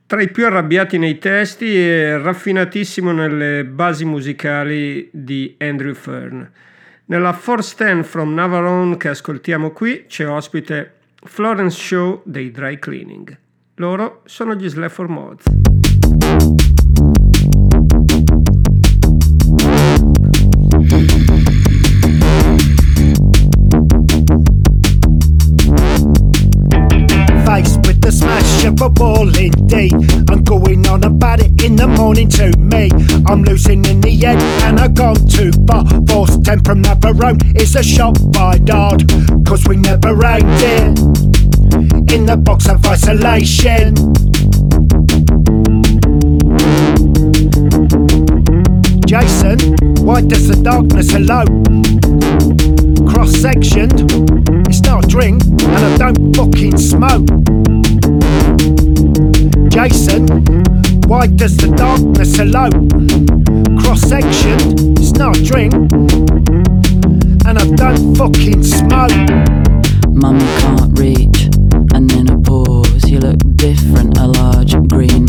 tra 0.05 0.21
i 0.21 0.31
più 0.31 0.45
arrabbiati 0.45 0.97
nei 0.97 1.17
testi 1.17 1.75
e 1.75 2.17
raffinatissimo 2.17 3.11
nelle 3.11 3.65
basi 3.65 4.05
musicali 4.05 5.09
di 5.11 5.57
Andrew 5.57 5.93
Fern. 5.93 6.49
Nella 7.09 7.31
Force 7.31 7.73
10 7.77 8.03
from 8.03 8.33
Navarone 8.33 8.97
che 8.97 9.07
ascoltiamo 9.07 9.71
qui 9.71 10.07
c'è 10.07 10.27
ospite 10.27 10.95
Florence 11.23 11.79
Show 11.79 12.21
dei 12.25 12.51
Dry 12.51 12.79
Cleaning. 12.79 13.37
Loro 13.75 14.23
sono 14.25 14.55
gli 14.55 14.67
Slafford 14.67 15.09
Mods. 15.09 15.76
the 28.07 28.13
smash 28.13 28.63
of 28.63 28.79
a 28.79 28.89
ball 28.89 29.27
indeed. 29.35 29.91
I'm 30.31 30.41
going 30.45 30.87
on 30.87 31.03
about 31.03 31.41
it 31.41 31.61
in 31.61 31.75
the 31.75 31.87
morning 31.87 32.29
to 32.39 32.55
me. 32.57 32.89
I'm 33.27 33.43
losing 33.43 33.83
in 33.83 33.99
the 33.99 34.25
end 34.25 34.39
and 34.63 34.79
I've 34.79 34.93
gone 34.93 35.27
too 35.27 35.51
far. 35.67 35.83
Force 36.07 36.37
10 36.37 36.63
from 36.63 36.83
Navarone 36.83 37.41
is 37.59 37.75
a 37.75 37.83
shot 37.83 38.17
by 38.31 38.59
Dodd. 38.59 39.03
Cause 39.45 39.67
we 39.67 39.75
never 39.75 40.13
aimed 40.25 40.47
it 40.47 42.13
in 42.13 42.25
the 42.25 42.37
box 42.37 42.69
of 42.69 42.85
isolation. 42.85 43.95
Jason, 49.05 49.59
why 50.05 50.21
does 50.21 50.47
the 50.47 50.55
darkness 50.63 51.11
hello? 51.11 51.43
Cross 53.11 53.33
sectioned, 53.35 53.99
it's 54.69 54.79
not 54.81 55.03
a 55.03 55.07
drink, 55.07 55.43
and 55.43 55.83
I 55.85 55.97
don't 55.97 56.33
fucking 56.37 56.77
smoke. 56.77 57.76
Jason, 59.78 60.25
why 61.05 61.28
does 61.28 61.55
the 61.55 61.67
darkness 61.78 62.39
elope? 62.39 62.73
Cross 63.80 64.09
section, 64.09 64.57
it's 64.97 65.11
not 65.11 65.38
a 65.38 65.43
drink, 65.43 65.71
and 67.45 67.59
I 67.59 67.67
don't 67.75 68.15
fucking 68.15 68.63
smoke. 68.63 69.13
Mum 70.09 70.39
can't 70.61 70.97
reach, 70.97 71.49
and 71.93 72.09
then 72.09 72.28
a 72.28 72.41
pause. 72.41 73.07
You 73.07 73.19
look 73.19 73.38
different, 73.55 74.17
a 74.17 74.25
large 74.25 74.73
green 74.89 75.28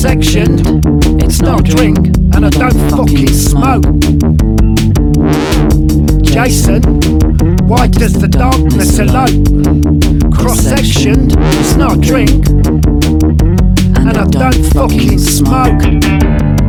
Cross 0.00 0.12
sectioned, 0.12 0.60
it's 1.22 1.42
not 1.42 1.60
a 1.60 1.62
drink, 1.62 1.98
and 2.34 2.46
I 2.46 2.48
don't 2.48 2.90
fucking 2.90 3.28
smoke. 3.28 3.84
Jason, 6.22 6.82
why 7.68 7.86
does 7.86 8.14
the 8.14 8.26
darkness 8.26 8.98
elope? 8.98 10.32
Cross 10.32 10.60
sectioned, 10.60 11.34
it's 11.36 11.76
not 11.76 11.98
a 11.98 12.00
drink, 12.00 12.48
and 13.98 14.16
I 14.16 14.24
don't 14.24 14.64
fucking 14.72 15.18
smoke. 15.18 16.59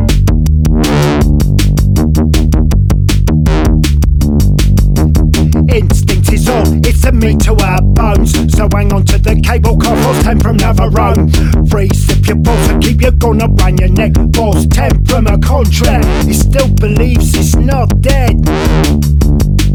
All, 6.48 6.86
it's 6.86 7.04
a 7.04 7.12
meat 7.12 7.40
to 7.40 7.54
our 7.54 7.80
bones. 7.82 8.32
So 8.56 8.68
hang 8.72 8.92
on 8.92 9.04
to 9.06 9.18
the 9.18 9.40
cable 9.40 9.76
car, 9.76 9.96
force 10.02 10.22
10 10.22 10.40
from 10.40 10.56
Navarone. 10.56 11.70
Free 11.70 11.88
sip 11.88 12.26
your 12.26 12.36
balls 12.36 12.68
and 12.70 12.82
keep 12.82 13.00
your 13.00 13.12
gun 13.12 13.42
around 13.42 13.80
your 13.80 13.88
neck. 13.90 14.12
Force 14.34 14.66
10 14.66 15.04
from 15.04 15.26
a 15.26 15.38
contract, 15.38 16.06
he 16.26 16.32
still 16.32 16.68
believes 16.74 17.34
it's 17.34 17.54
not 17.56 17.88
dead. 18.00 18.42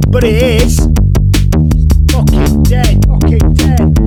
But 0.10 0.24
it 0.24 0.42
is. 0.62 0.80
Fucking 2.12 2.64
dead, 2.64 3.06
fucking 3.06 3.54
dead. 3.54 3.98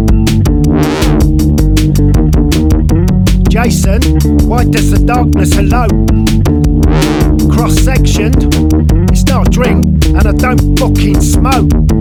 Jason, 3.49 4.01
why 4.49 4.65
does 4.65 4.91
the 4.91 5.03
darkness 5.05 5.57
elope? 5.57 5.91
Cross 7.53 7.81
sectioned, 7.81 8.55
it's 9.11 9.25
not 9.25 9.49
a 9.49 9.51
drink, 9.51 9.85
and 10.07 10.27
I 10.27 10.33
don't 10.33 10.79
fucking 10.79 11.21
smoke. 11.21 12.00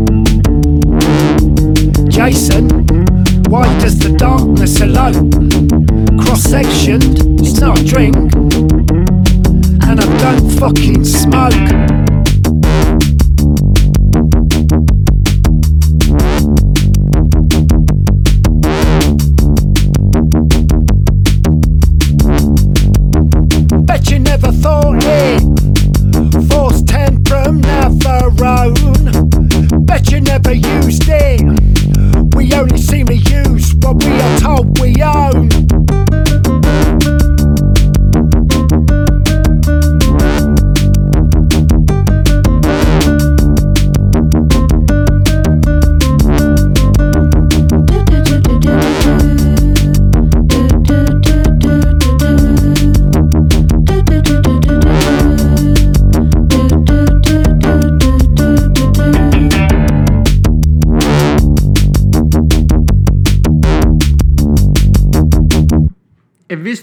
Jason, 2.09 2.69
why 3.49 3.65
does 3.79 3.97
the 3.99 4.15
darkness 4.17 4.81
alone? 4.81 5.29
Cross 6.19 6.43
sectioned, 6.43 7.19
it's 7.39 7.59
not 7.59 7.79
a 7.79 7.83
drink, 7.83 8.15
and 9.87 9.99
I 9.99 10.19
don't 10.19 10.49
fucking 10.59 11.05
smoke. 11.05 11.98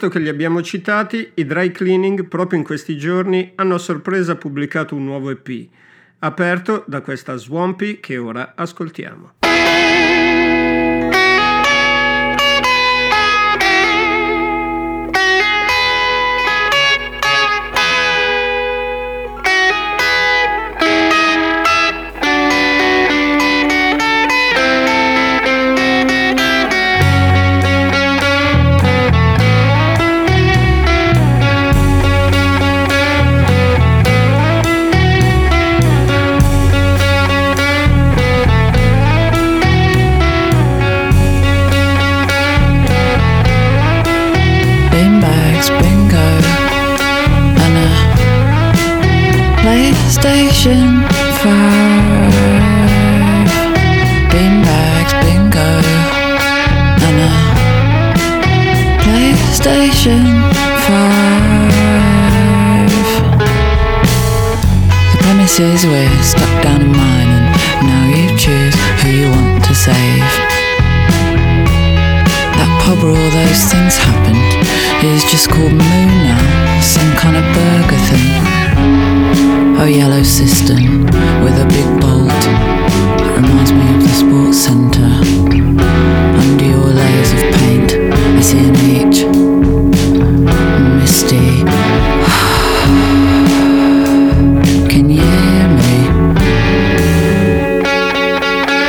Visto 0.07 0.09
che 0.09 0.19
li 0.19 0.29
abbiamo 0.29 0.63
citati, 0.63 1.33
i 1.35 1.45
dry 1.45 1.71
cleaning 1.71 2.27
proprio 2.27 2.59
in 2.59 2.65
questi 2.65 2.97
giorni 2.97 3.53
hanno 3.57 3.75
a 3.75 3.79
sorpresa 3.79 4.37
pubblicato 4.37 4.95
un 4.95 5.05
nuovo 5.05 5.31
EP, 5.31 5.69
aperto 6.21 6.85
da 6.87 7.01
questa 7.01 7.37
Swampy 7.37 7.99
che 8.01 8.17
ora 8.17 8.53
ascoltiamo. 8.55 9.35
PlayStation 49.97 51.09
5. 51.09 51.53
Beanbags, 54.31 55.13
bingo, 55.23 55.71
and 57.07 57.19
a 57.25 57.33
PlayStation 59.03 60.25
5. 60.53 61.01
The 65.13 65.19
we're 65.89 66.23
stuck 66.23 66.55
down 66.63 66.81
in 66.83 66.93
mine, 66.93 67.33
and 67.33 67.87
now 67.89 68.05
you 68.15 68.27
choose 68.37 68.77
who 69.01 69.09
you 69.09 69.29
want 69.31 69.65
to 69.65 69.75
save. 69.75 70.29
That 72.59 72.71
pub 72.85 72.99
where 73.03 73.13
all 73.13 73.31
those 73.31 73.63
things 73.73 73.97
happened 73.97 74.61
is 75.05 75.25
just 75.25 75.49
called 75.49 75.73
Moon 75.73 76.09
now, 76.29 76.81
some 76.83 77.13
kind 77.17 77.37
of 77.37 77.45
burger 77.55 78.01
thing. 78.11 79.16
Oh, 79.79 79.85
yellow 79.85 80.23
cistern 80.23 81.05
with 81.45 81.61
a 81.61 81.67
big 81.69 81.85
bolt. 82.01 82.29
That 83.21 83.37
reminds 83.37 83.73
me 83.73 83.95
of 83.95 84.01
the 84.03 84.09
sports 84.09 84.59
centre. 84.65 85.21
Under 86.41 86.65
your 86.65 86.87
layers 86.87 87.33
of 87.33 87.43
paint, 87.61 87.93
I 87.93 88.41
see 88.41 88.59
an 88.59 88.75
H. 88.75 89.27
Misty. 90.99 91.61
Can 94.91 95.11
you 95.11 95.21
hear 95.21 95.69
me? 95.69 96.09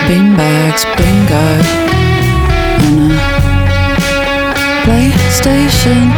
Beanbags, 0.08 0.84
bingo, 0.96 1.48
and 2.88 3.12
a 3.12 3.14
PlayStation 4.86 6.17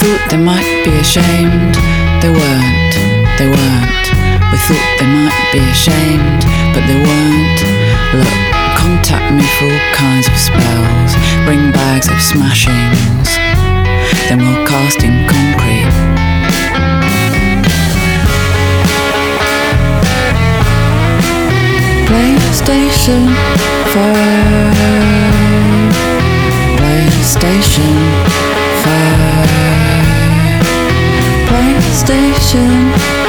thought 0.00 0.30
they 0.30 0.40
might 0.40 0.80
be 0.82 0.96
ashamed, 0.96 1.76
they 2.24 2.32
weren't, 2.32 2.94
they 3.36 3.44
weren't. 3.44 4.06
We 4.48 4.56
thought 4.64 4.88
they 4.96 5.04
might 5.04 5.48
be 5.52 5.60
ashamed, 5.60 6.40
but 6.72 6.88
they 6.88 6.96
weren't. 6.96 7.60
Look, 8.16 8.40
contact 8.80 9.28
me 9.36 9.44
for 9.60 9.68
all 9.68 9.92
kinds 9.92 10.24
of 10.26 10.36
spells, 10.40 11.12
bring 11.44 11.68
bags 11.70 12.08
of 12.08 12.16
smashings, 12.16 13.28
then 14.24 14.40
we'll 14.40 14.64
cast 14.64 15.04
in 15.04 15.28
concrete. 15.28 15.92
PlayStation 22.08 23.28
5 23.92 24.00
PlayStation 26.80 28.59
PlayStation 32.10 33.19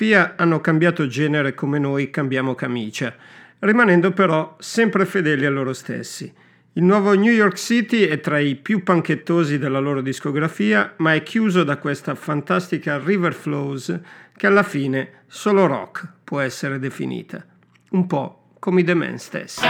discografia 0.00 0.34
hanno 0.36 0.60
cambiato 0.60 1.06
genere 1.06 1.54
come 1.54 1.78
noi 1.78 2.10
cambiamo 2.10 2.54
camicia, 2.54 3.14
rimanendo 3.58 4.12
però 4.12 4.56
sempre 4.58 5.04
fedeli 5.04 5.44
a 5.44 5.50
loro 5.50 5.74
stessi. 5.74 6.32
Il 6.74 6.84
nuovo 6.84 7.12
New 7.14 7.32
York 7.32 7.56
City 7.56 8.06
è 8.06 8.18
tra 8.20 8.38
i 8.38 8.54
più 8.54 8.82
panchettosi 8.82 9.58
della 9.58 9.78
loro 9.78 10.00
discografia, 10.00 10.94
ma 10.98 11.12
è 11.12 11.22
chiuso 11.22 11.64
da 11.64 11.76
questa 11.76 12.14
fantastica 12.14 12.98
River 12.98 13.34
Flows 13.34 14.00
che 14.34 14.46
alla 14.46 14.62
fine 14.62 15.24
solo 15.26 15.66
rock 15.66 16.06
può 16.24 16.40
essere 16.40 16.78
definita, 16.78 17.44
un 17.90 18.06
po' 18.06 18.52
come 18.58 18.80
i 18.80 18.84
The 18.84 18.94
Man 18.94 19.18
stessi. 19.18 19.60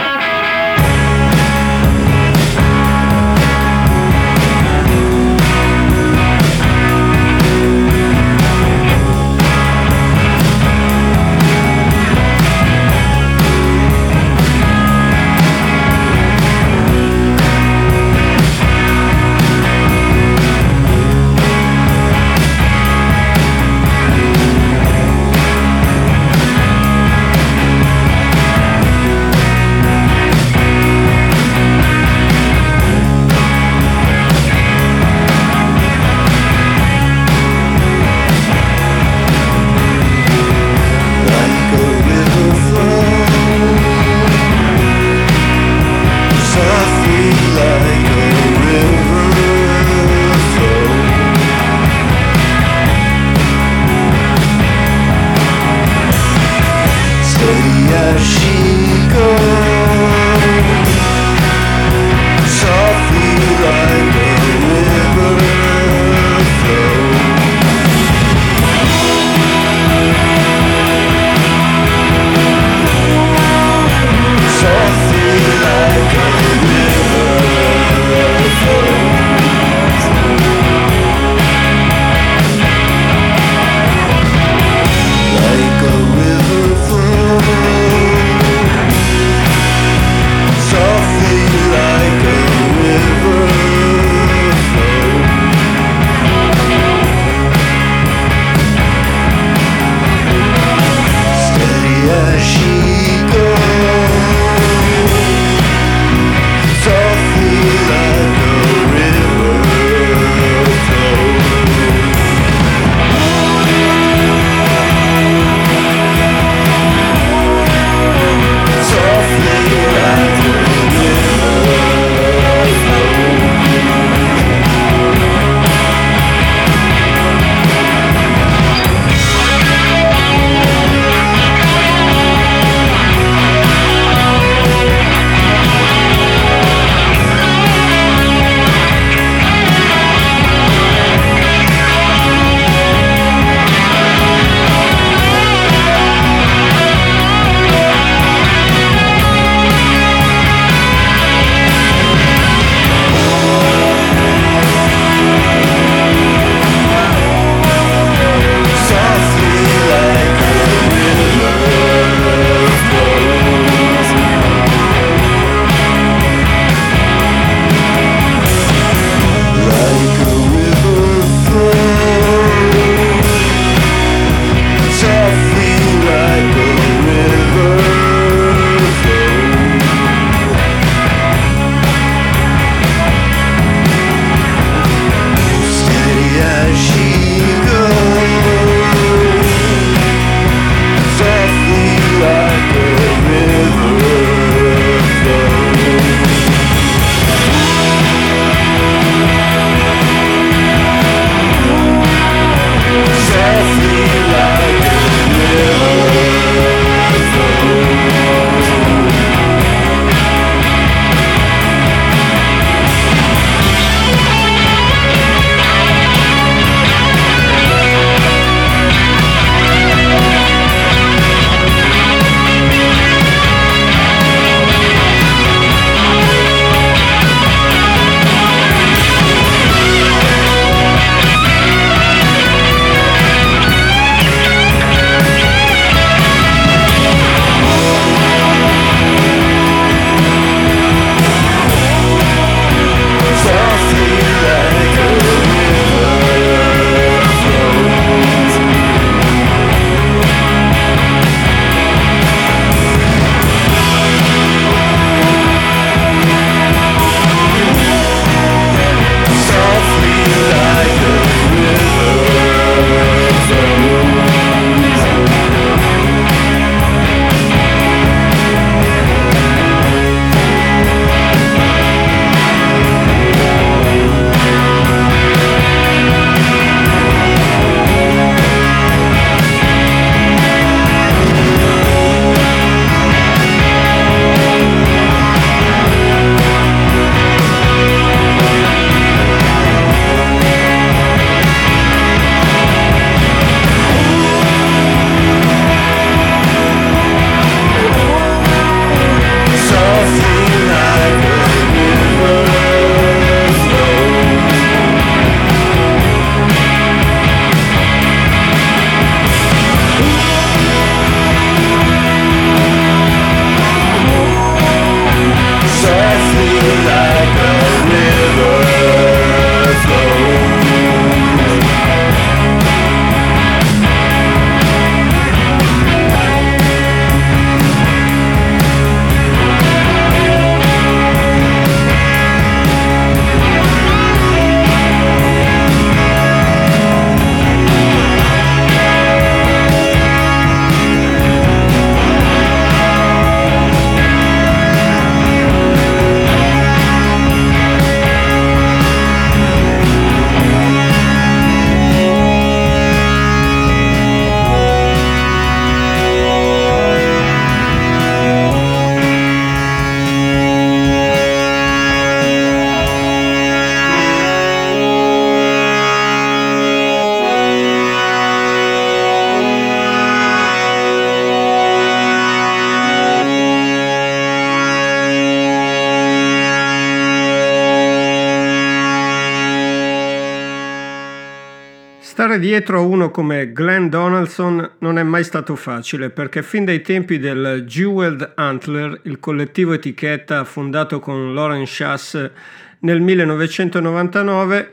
Come 383.11 383.51
Glenn 383.51 383.87
Donaldson 383.87 384.77
non 384.79 384.97
è 384.97 385.03
mai 385.03 385.23
stato 385.23 385.55
facile 385.55 386.09
perché 386.09 386.41
fin 386.41 386.65
dai 386.65 386.81
tempi 386.81 387.19
del 387.19 387.63
Jeweled 387.67 388.31
Antler, 388.35 389.01
il 389.03 389.19
collettivo 389.19 389.73
etichetta 389.73 390.43
fondato 390.43 390.99
con 390.99 391.33
Lauren 391.33 391.67
Schass 391.67 392.31
nel 392.79 393.01
1999, 393.01 394.71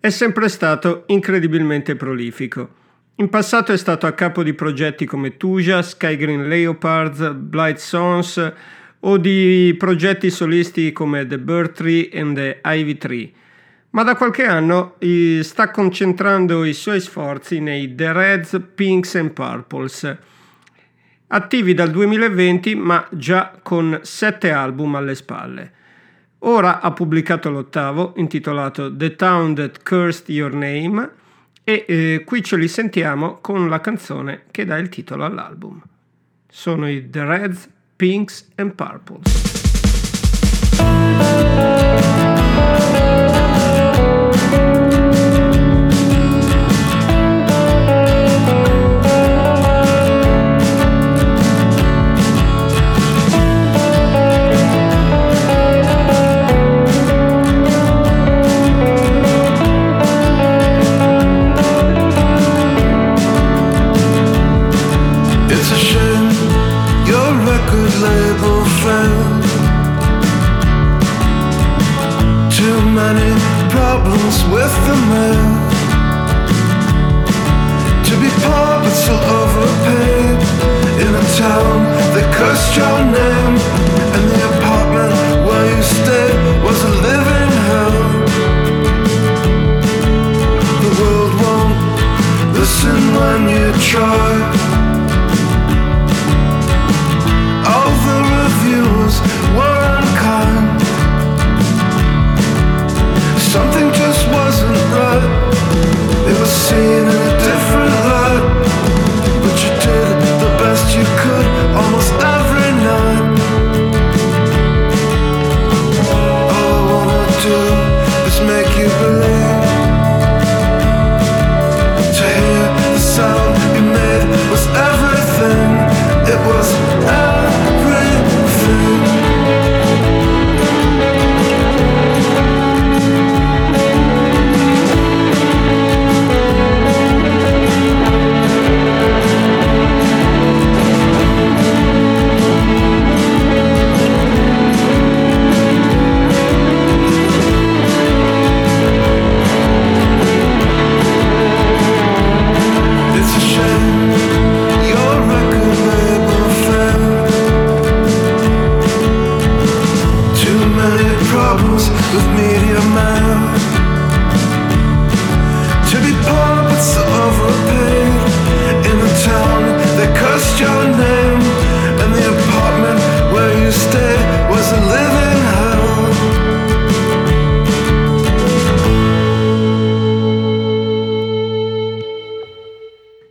è 0.00 0.08
sempre 0.08 0.48
stato 0.48 1.02
incredibilmente 1.08 1.96
prolifico. 1.96 2.70
In 3.16 3.28
passato 3.28 3.72
è 3.72 3.76
stato 3.76 4.06
a 4.06 4.12
capo 4.12 4.42
di 4.42 4.54
progetti 4.54 5.04
come 5.04 5.36
Tuja, 5.36 5.82
Sky 5.82 6.16
Green 6.16 6.48
Leopards, 6.48 7.32
Blight 7.34 7.76
Sons 7.76 8.52
o 9.00 9.16
di 9.18 9.74
progetti 9.78 10.30
solisti 10.30 10.92
come 10.92 11.26
The 11.26 11.38
Bird 11.38 11.72
Tree 11.72 12.08
and 12.14 12.34
the 12.34 12.60
Ivy 12.64 12.96
Tree 12.96 13.32
ma 13.90 14.02
da 14.02 14.14
qualche 14.14 14.44
anno 14.44 14.96
sta 15.42 15.70
concentrando 15.70 16.64
i 16.64 16.72
suoi 16.72 17.00
sforzi 17.00 17.60
nei 17.60 17.94
The 17.94 18.12
Reds, 18.12 18.60
Pinks 18.74 19.14
and 19.16 19.32
Purples, 19.32 20.16
attivi 21.28 21.74
dal 21.74 21.90
2020 21.90 22.74
ma 22.76 23.06
già 23.10 23.58
con 23.62 23.98
sette 24.02 24.50
album 24.50 24.94
alle 24.94 25.14
spalle. 25.14 25.72
Ora 26.42 26.80
ha 26.80 26.90
pubblicato 26.92 27.50
l'ottavo, 27.50 28.14
intitolato 28.16 28.94
The 28.94 29.16
Town 29.16 29.54
That 29.54 29.82
Cursed 29.82 30.28
Your 30.28 30.54
Name, 30.54 31.10
e 31.64 31.84
eh, 31.86 32.22
qui 32.24 32.42
ce 32.42 32.56
li 32.56 32.68
sentiamo 32.68 33.38
con 33.40 33.68
la 33.68 33.80
canzone 33.80 34.44
che 34.50 34.64
dà 34.64 34.78
il 34.78 34.88
titolo 34.88 35.24
all'album. 35.24 35.80
Sono 36.48 36.88
i 36.88 37.10
The 37.10 37.24
Reds, 37.24 37.68
Pinks 37.96 38.48
and 38.56 38.72
Purples. 38.72 39.49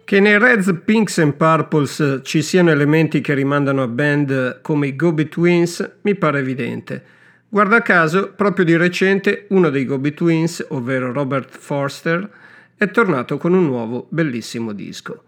Che 0.10 0.20
nei 0.20 0.40
Reds, 0.40 0.74
Pinks 0.86 1.20
and 1.20 1.36
Purples 1.36 2.22
ci 2.24 2.42
siano 2.42 2.72
elementi 2.72 3.22
che 3.22 3.36
rimandano 3.36 3.84
a 3.84 3.88
band 3.88 4.60
come 4.62 4.88
i 4.88 4.96
Gobi 4.96 5.30
Twins 5.30 5.98
mi 6.02 6.16
pare 6.16 6.40
evidente. 6.40 7.04
Guarda 7.48 7.84
caso, 7.84 8.34
proprio 8.36 8.66
di 8.66 8.76
recente 8.76 9.46
uno 9.50 9.70
dei 9.70 9.86
Gobi 9.86 10.16
Twins, 10.16 10.66
ovvero 10.70 11.14
Robert 11.14 11.56
Forster, 11.56 12.28
è 12.76 12.90
tornato 12.90 13.38
con 13.38 13.54
un 13.54 13.66
nuovo 13.66 14.08
bellissimo 14.10 14.72
disco. 14.74 15.26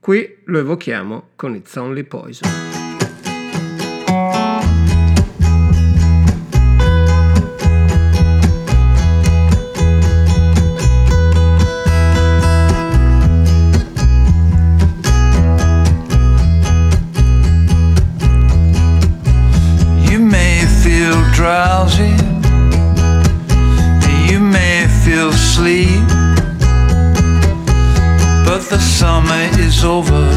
Qui 0.00 0.38
lo 0.44 0.60
evochiamo 0.60 1.32
con 1.36 1.54
It's 1.54 1.76
Only 1.76 2.04
Poison. 2.04 2.81
Summer 29.02 29.50
is 29.58 29.82
over 29.84 30.31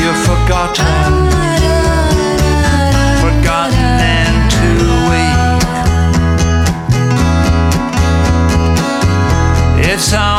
you're 0.00 0.20
forgotten. 0.30 0.86
Forgotten 3.24 3.94
and 4.18 4.50
too 4.56 4.86
weak. 5.10 5.40
It's 9.90 10.12
on. 10.14 10.37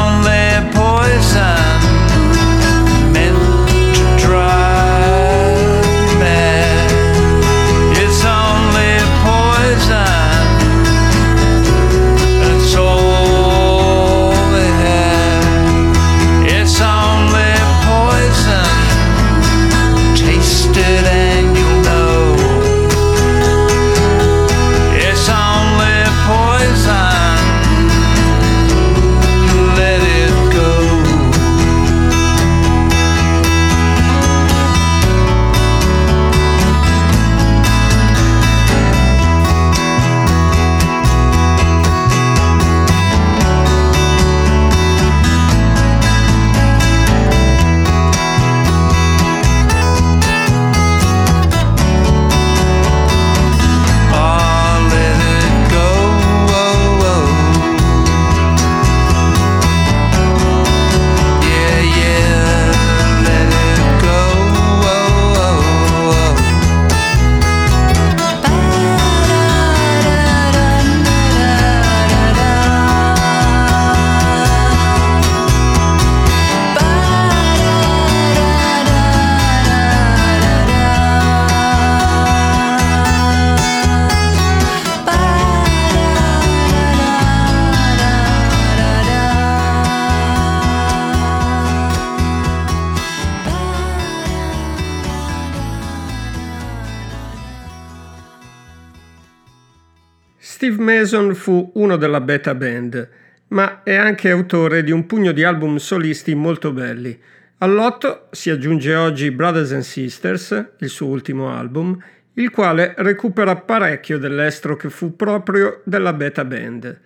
Mason 101.10 101.34
fu 101.34 101.72
uno 101.74 101.96
della 101.96 102.22
Beta 102.22 102.54
Band, 102.54 103.10
ma 103.48 103.82
è 103.82 103.96
anche 103.96 104.30
autore 104.30 104.84
di 104.84 104.92
un 104.92 105.08
pugno 105.08 105.32
di 105.32 105.44
album 105.44 105.78
solisti 105.78 106.36
molto 106.36 106.72
belli. 106.72 107.20
All'otto 107.58 108.28
si 108.30 108.52
aggiunge 108.52 108.94
oggi 108.94 109.32
Brothers 109.32 109.72
and 109.72 109.82
Sisters, 109.82 110.74
il 110.78 110.90
suo 110.90 111.08
ultimo 111.08 111.52
album, 111.52 111.98
il 112.34 112.52
quale 112.52 112.94
recupera 112.98 113.56
parecchio 113.56 114.20
dell'estro 114.20 114.76
che 114.76 114.92
fu 114.92 115.16
proprio 115.16 115.82
della 115.84 116.14
Beta 116.14 116.46
Band. 116.46 117.00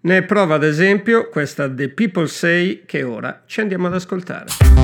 Ne 0.00 0.16
è 0.16 0.22
prova 0.22 0.54
ad 0.54 0.64
esempio 0.64 1.28
questa 1.28 1.70
The 1.70 1.90
People 1.90 2.28
Say 2.28 2.84
che 2.86 3.02
ora 3.02 3.42
ci 3.44 3.60
andiamo 3.60 3.88
ad 3.88 3.94
ascoltare. 3.94 4.81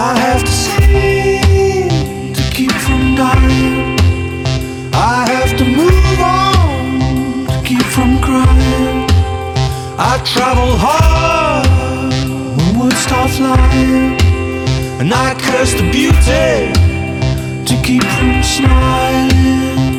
I 0.00 0.16
have 0.16 0.44
to 0.44 0.52
see 0.64 2.32
to 2.32 2.42
keep 2.54 2.70
from 2.70 3.16
dying. 3.16 3.98
I 4.94 5.26
have 5.26 5.58
to 5.58 5.64
move 5.64 6.20
on 6.20 7.46
to 7.48 7.68
keep 7.68 7.82
from 7.82 8.20
crying. 8.22 9.10
I 9.98 10.22
travel 10.24 10.76
hard 10.78 11.66
when 12.56 12.78
words 12.78 12.98
start 12.98 13.28
flying, 13.32 14.20
and 15.00 15.12
I 15.12 15.34
curse 15.34 15.74
the 15.74 15.90
beauty 15.90 16.72
to 17.68 17.82
keep 17.82 18.04
from 18.04 18.40
smiling. 18.44 19.97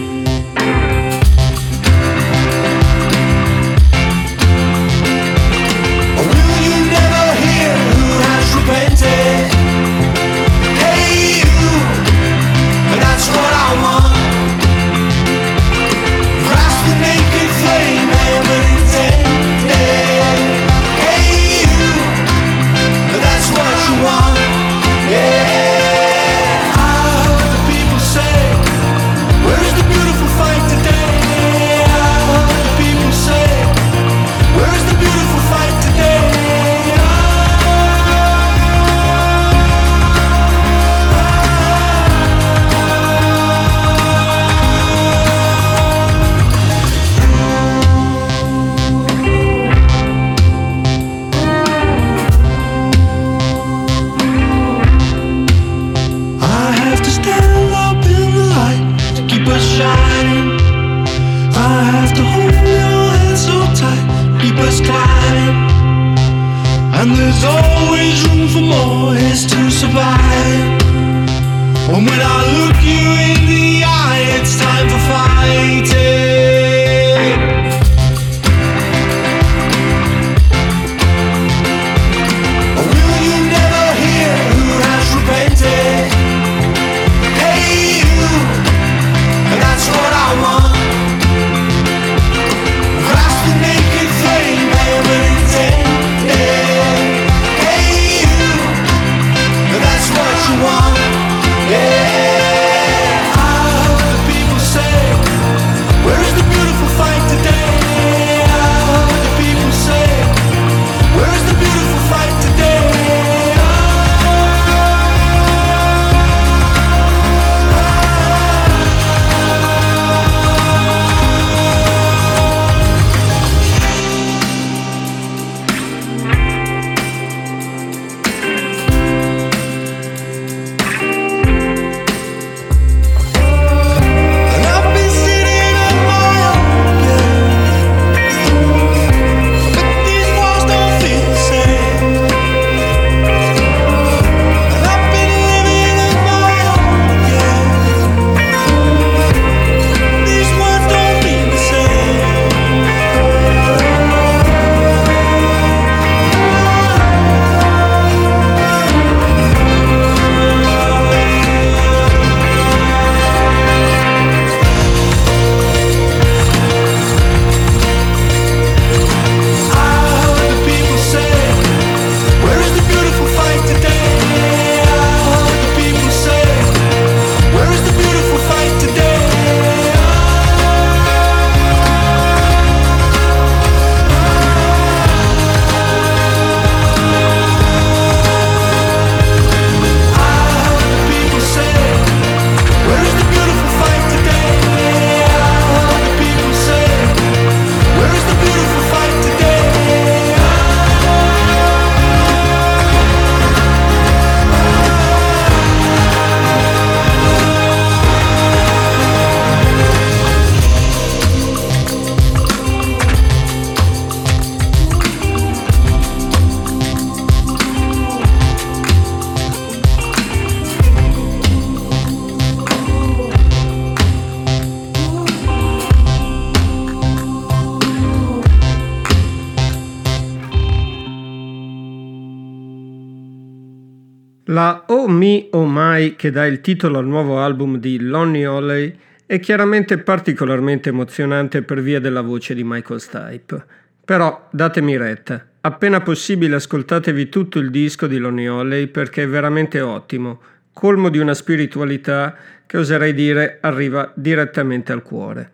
Mi 235.39 235.47
Oh 235.51 235.65
My, 235.65 236.17
che 236.17 236.31
dà 236.31 236.45
il 236.45 236.59
titolo 236.59 236.97
al 236.97 237.07
nuovo 237.07 237.39
album 237.39 237.77
di 237.77 238.01
Lonnie 238.01 238.45
Holley, 238.45 238.93
è 239.25 239.39
chiaramente 239.39 239.97
particolarmente 239.97 240.89
emozionante 240.89 241.61
per 241.61 241.81
via 241.81 242.01
della 242.01 242.19
voce 242.19 242.53
di 242.53 242.63
Michael 242.65 242.99
Stipe. 242.99 243.63
Però 244.03 244.49
datemi 244.51 244.97
retta, 244.97 245.45
appena 245.61 246.01
possibile 246.01 246.55
ascoltatevi 246.55 247.29
tutto 247.29 247.59
il 247.59 247.71
disco 247.71 248.05
di 248.05 248.17
Lonnie 248.17 248.49
Holley 248.49 248.87
perché 248.87 249.23
è 249.23 249.27
veramente 249.27 249.79
ottimo, 249.79 250.41
colmo 250.73 251.07
di 251.07 251.19
una 251.19 251.33
spiritualità 251.33 252.35
che 252.65 252.77
oserei 252.77 253.13
dire 253.13 253.59
arriva 253.61 254.11
direttamente 254.15 254.91
al 254.91 255.03
cuore. 255.03 255.51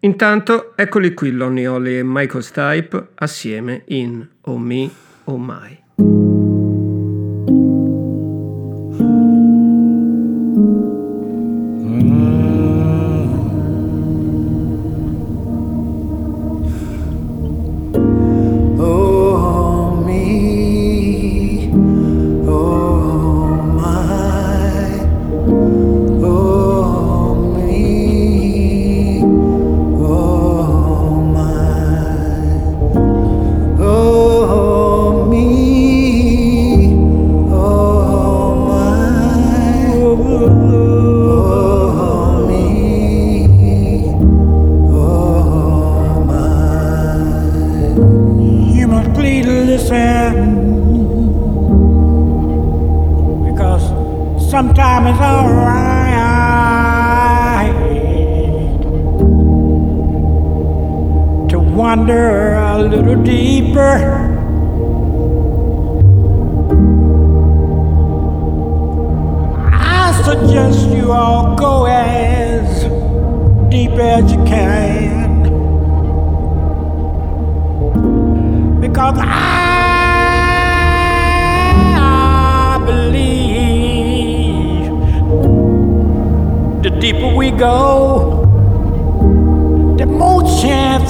Intanto 0.00 0.76
eccoli 0.76 1.14
qui 1.14 1.30
Lonnie 1.30 1.68
Holley 1.68 1.98
e 1.98 2.04
Michael 2.04 2.42
Stipe 2.42 3.08
assieme 3.14 3.82
in 3.86 4.26
Oh 4.42 4.58
Me, 4.58 4.90
Oh 5.24 5.38
My. 5.38 6.41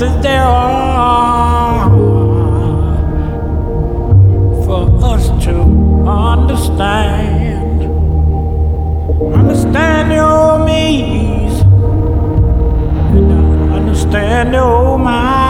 that 0.03 0.21
there 0.21 0.43
are 0.43 1.89
for 4.65 4.83
us 5.05 5.29
to 5.45 5.55
understand. 6.09 7.83
Understand 9.33 10.13
your 10.13 10.67
needs. 10.67 11.61
and 13.15 13.73
understand 13.73 14.53
your 14.53 14.99
mind. 14.99 15.42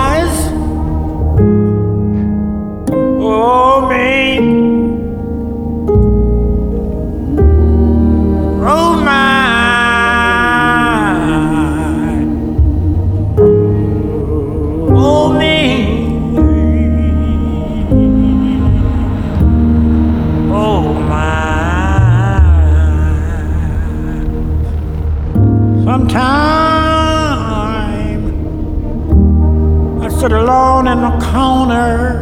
corner. 31.33 32.21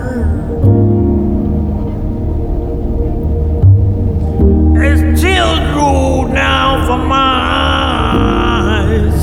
It's 4.86 5.20
tears 5.20 5.76
roll 5.76 6.28
down 6.28 6.86
from 6.86 7.08
my 7.08 7.32
eyes. 8.78 9.20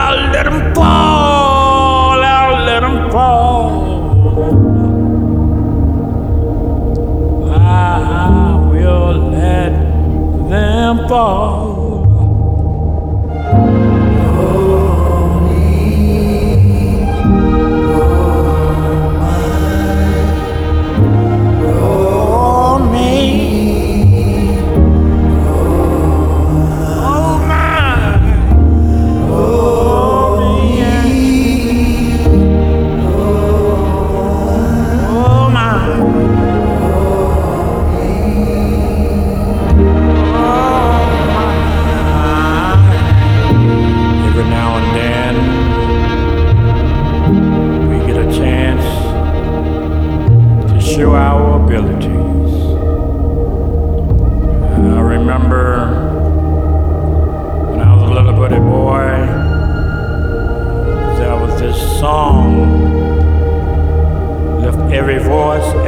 I 0.00 0.30
let 0.32 0.44
them 0.44 0.74
fall, 0.74 2.22
I 2.22 2.64
let 2.66 2.80
them 2.80 3.10
fall. 3.10 3.68
I 7.50 8.70
will 8.70 9.30
let 9.32 9.72
them 10.48 11.08
fall. 11.08 11.57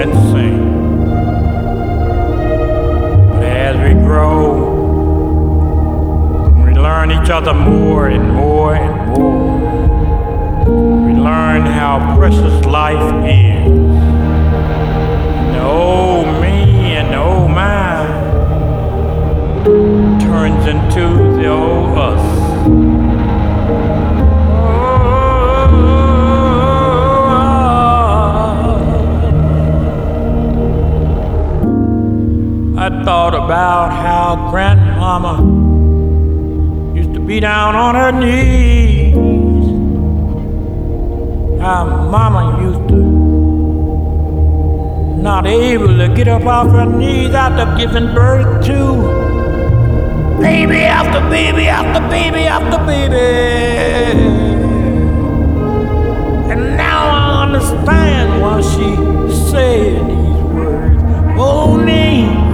and 0.01 0.13
sing. 0.31 0.61
But 3.33 3.43
as 3.43 3.77
we 3.77 3.93
grow, 4.01 4.39
we 6.65 6.73
learn 6.75 7.11
each 7.11 7.31
other 7.31 7.53
more 7.53 8.09
and 8.09 8.33
more 8.33 8.75
and 8.75 8.95
more. 9.09 9.61
We 11.07 11.13
learn 11.13 11.63
how 11.67 12.17
precious 12.17 12.65
life 12.65 13.13
is. 13.27 13.71
And 15.39 15.55
the 15.55 15.63
old 15.63 16.27
me 16.41 16.97
and 16.97 17.13
the 17.13 17.19
old 17.19 17.51
turns 20.21 20.67
into 20.67 21.37
the 21.37 21.49
old 21.49 21.99
us. 21.99 22.30
thought 33.05 33.35
about 33.35 33.91
how 33.91 34.51
grandmama 34.51 35.35
used 36.95 37.15
to 37.15 37.21
be 37.21 37.41
down 37.41 37.75
on 37.75 37.95
her 37.95 38.13
knees, 38.13 39.15
how 41.61 41.85
mama 42.11 42.61
used 42.63 42.89
to 42.89 43.01
not 45.23 45.47
able 45.47 45.97
to 45.99 46.09
get 46.15 46.29
up 46.29 46.45
off 46.45 46.69
her 46.69 46.87
knees 46.87 47.35
after 47.35 47.67
giving 47.79 48.15
birth 48.15 48.65
to 48.67 49.21
baby 50.41 50.79
after 50.79 51.21
baby 51.29 51.69
after 51.69 52.01
baby 52.09 52.45
after 52.47 52.79
baby. 52.87 53.17
And 56.51 56.77
now 56.77 57.11
I 57.11 57.43
understand 57.45 58.41
why 58.41 58.61
she 58.63 58.97
said 59.51 60.07
these 60.07 60.43
words. 60.55 61.03
Oh, 61.39 61.77
name. 61.77 62.50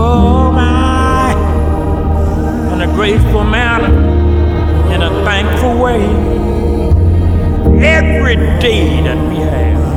Oh 0.00 0.52
my, 0.52 1.32
in 2.72 2.80
a 2.82 2.86
grateful 2.94 3.42
manner, 3.42 3.92
in 4.94 5.02
a 5.02 5.10
thankful 5.24 5.76
way, 5.82 6.02
every 7.84 8.36
day 8.60 9.02
that 9.02 9.18
we 9.28 9.36
have. 9.40 9.87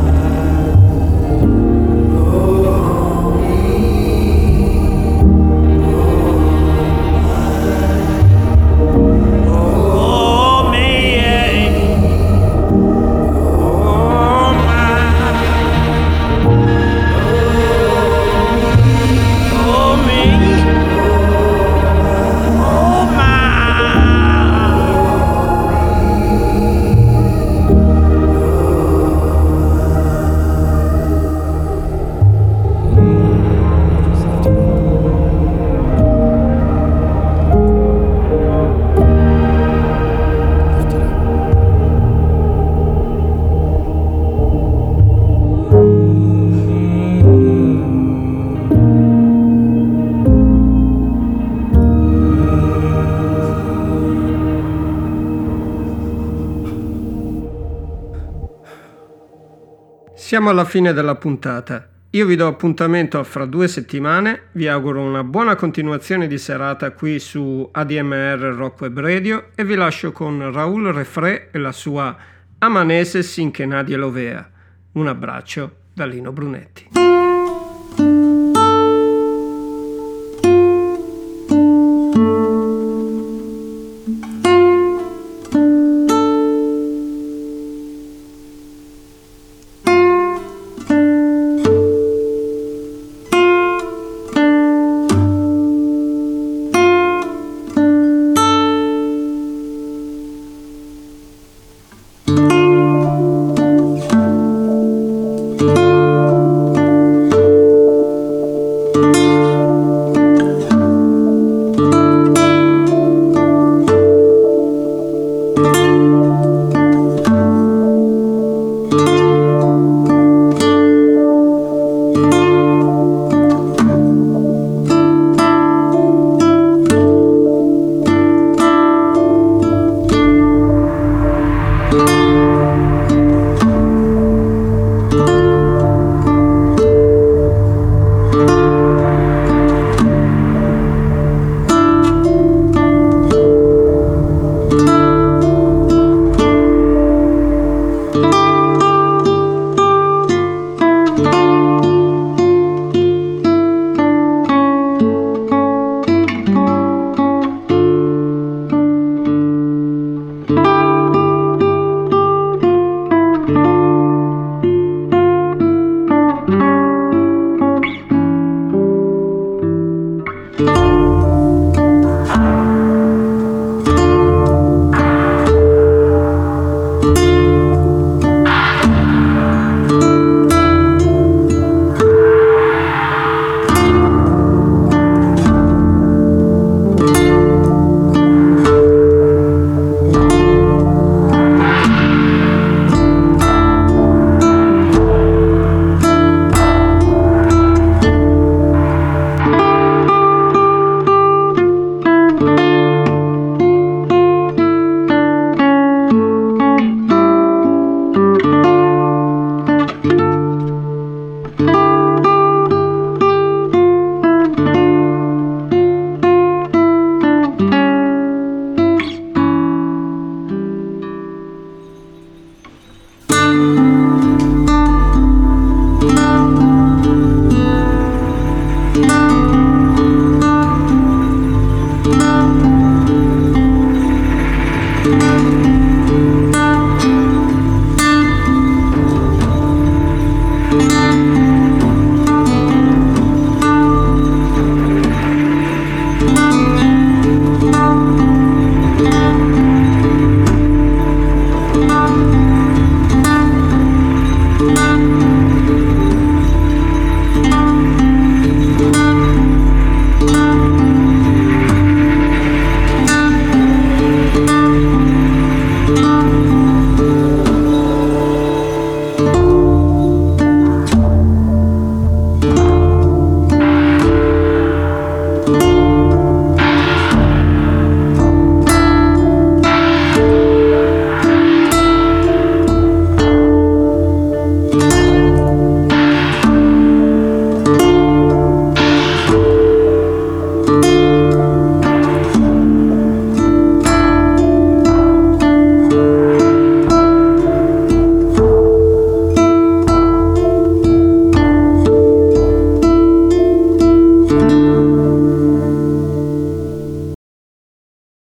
Siamo 60.31 60.49
alla 60.49 60.63
fine 60.63 60.93
della 60.93 61.15
puntata. 61.15 61.89
Io 62.11 62.25
vi 62.25 62.37
do 62.37 62.47
appuntamento 62.47 63.21
fra 63.25 63.43
due 63.43 63.67
settimane, 63.67 64.43
vi 64.53 64.69
auguro 64.69 65.01
una 65.01 65.25
buona 65.25 65.57
continuazione 65.57 66.27
di 66.27 66.37
serata 66.37 66.91
qui 66.91 67.19
su 67.19 67.67
ADMR 67.69 68.39
Rock 68.55 68.79
Web 68.79 68.97
Radio 69.01 69.47
e 69.53 69.65
vi 69.65 69.75
lascio 69.75 70.13
con 70.13 70.49
Raul 70.53 70.85
Refré 70.93 71.49
e 71.51 71.57
la 71.59 71.73
sua 71.73 72.15
Amanese 72.59 73.23
sin 73.23 73.51
che 73.51 73.65
nadie 73.65 73.97
lo 73.97 74.09
vea. 74.09 74.49
Un 74.93 75.07
abbraccio 75.07 75.75
da 75.93 76.05
Lino 76.05 76.31
Brunetti. 76.31 77.30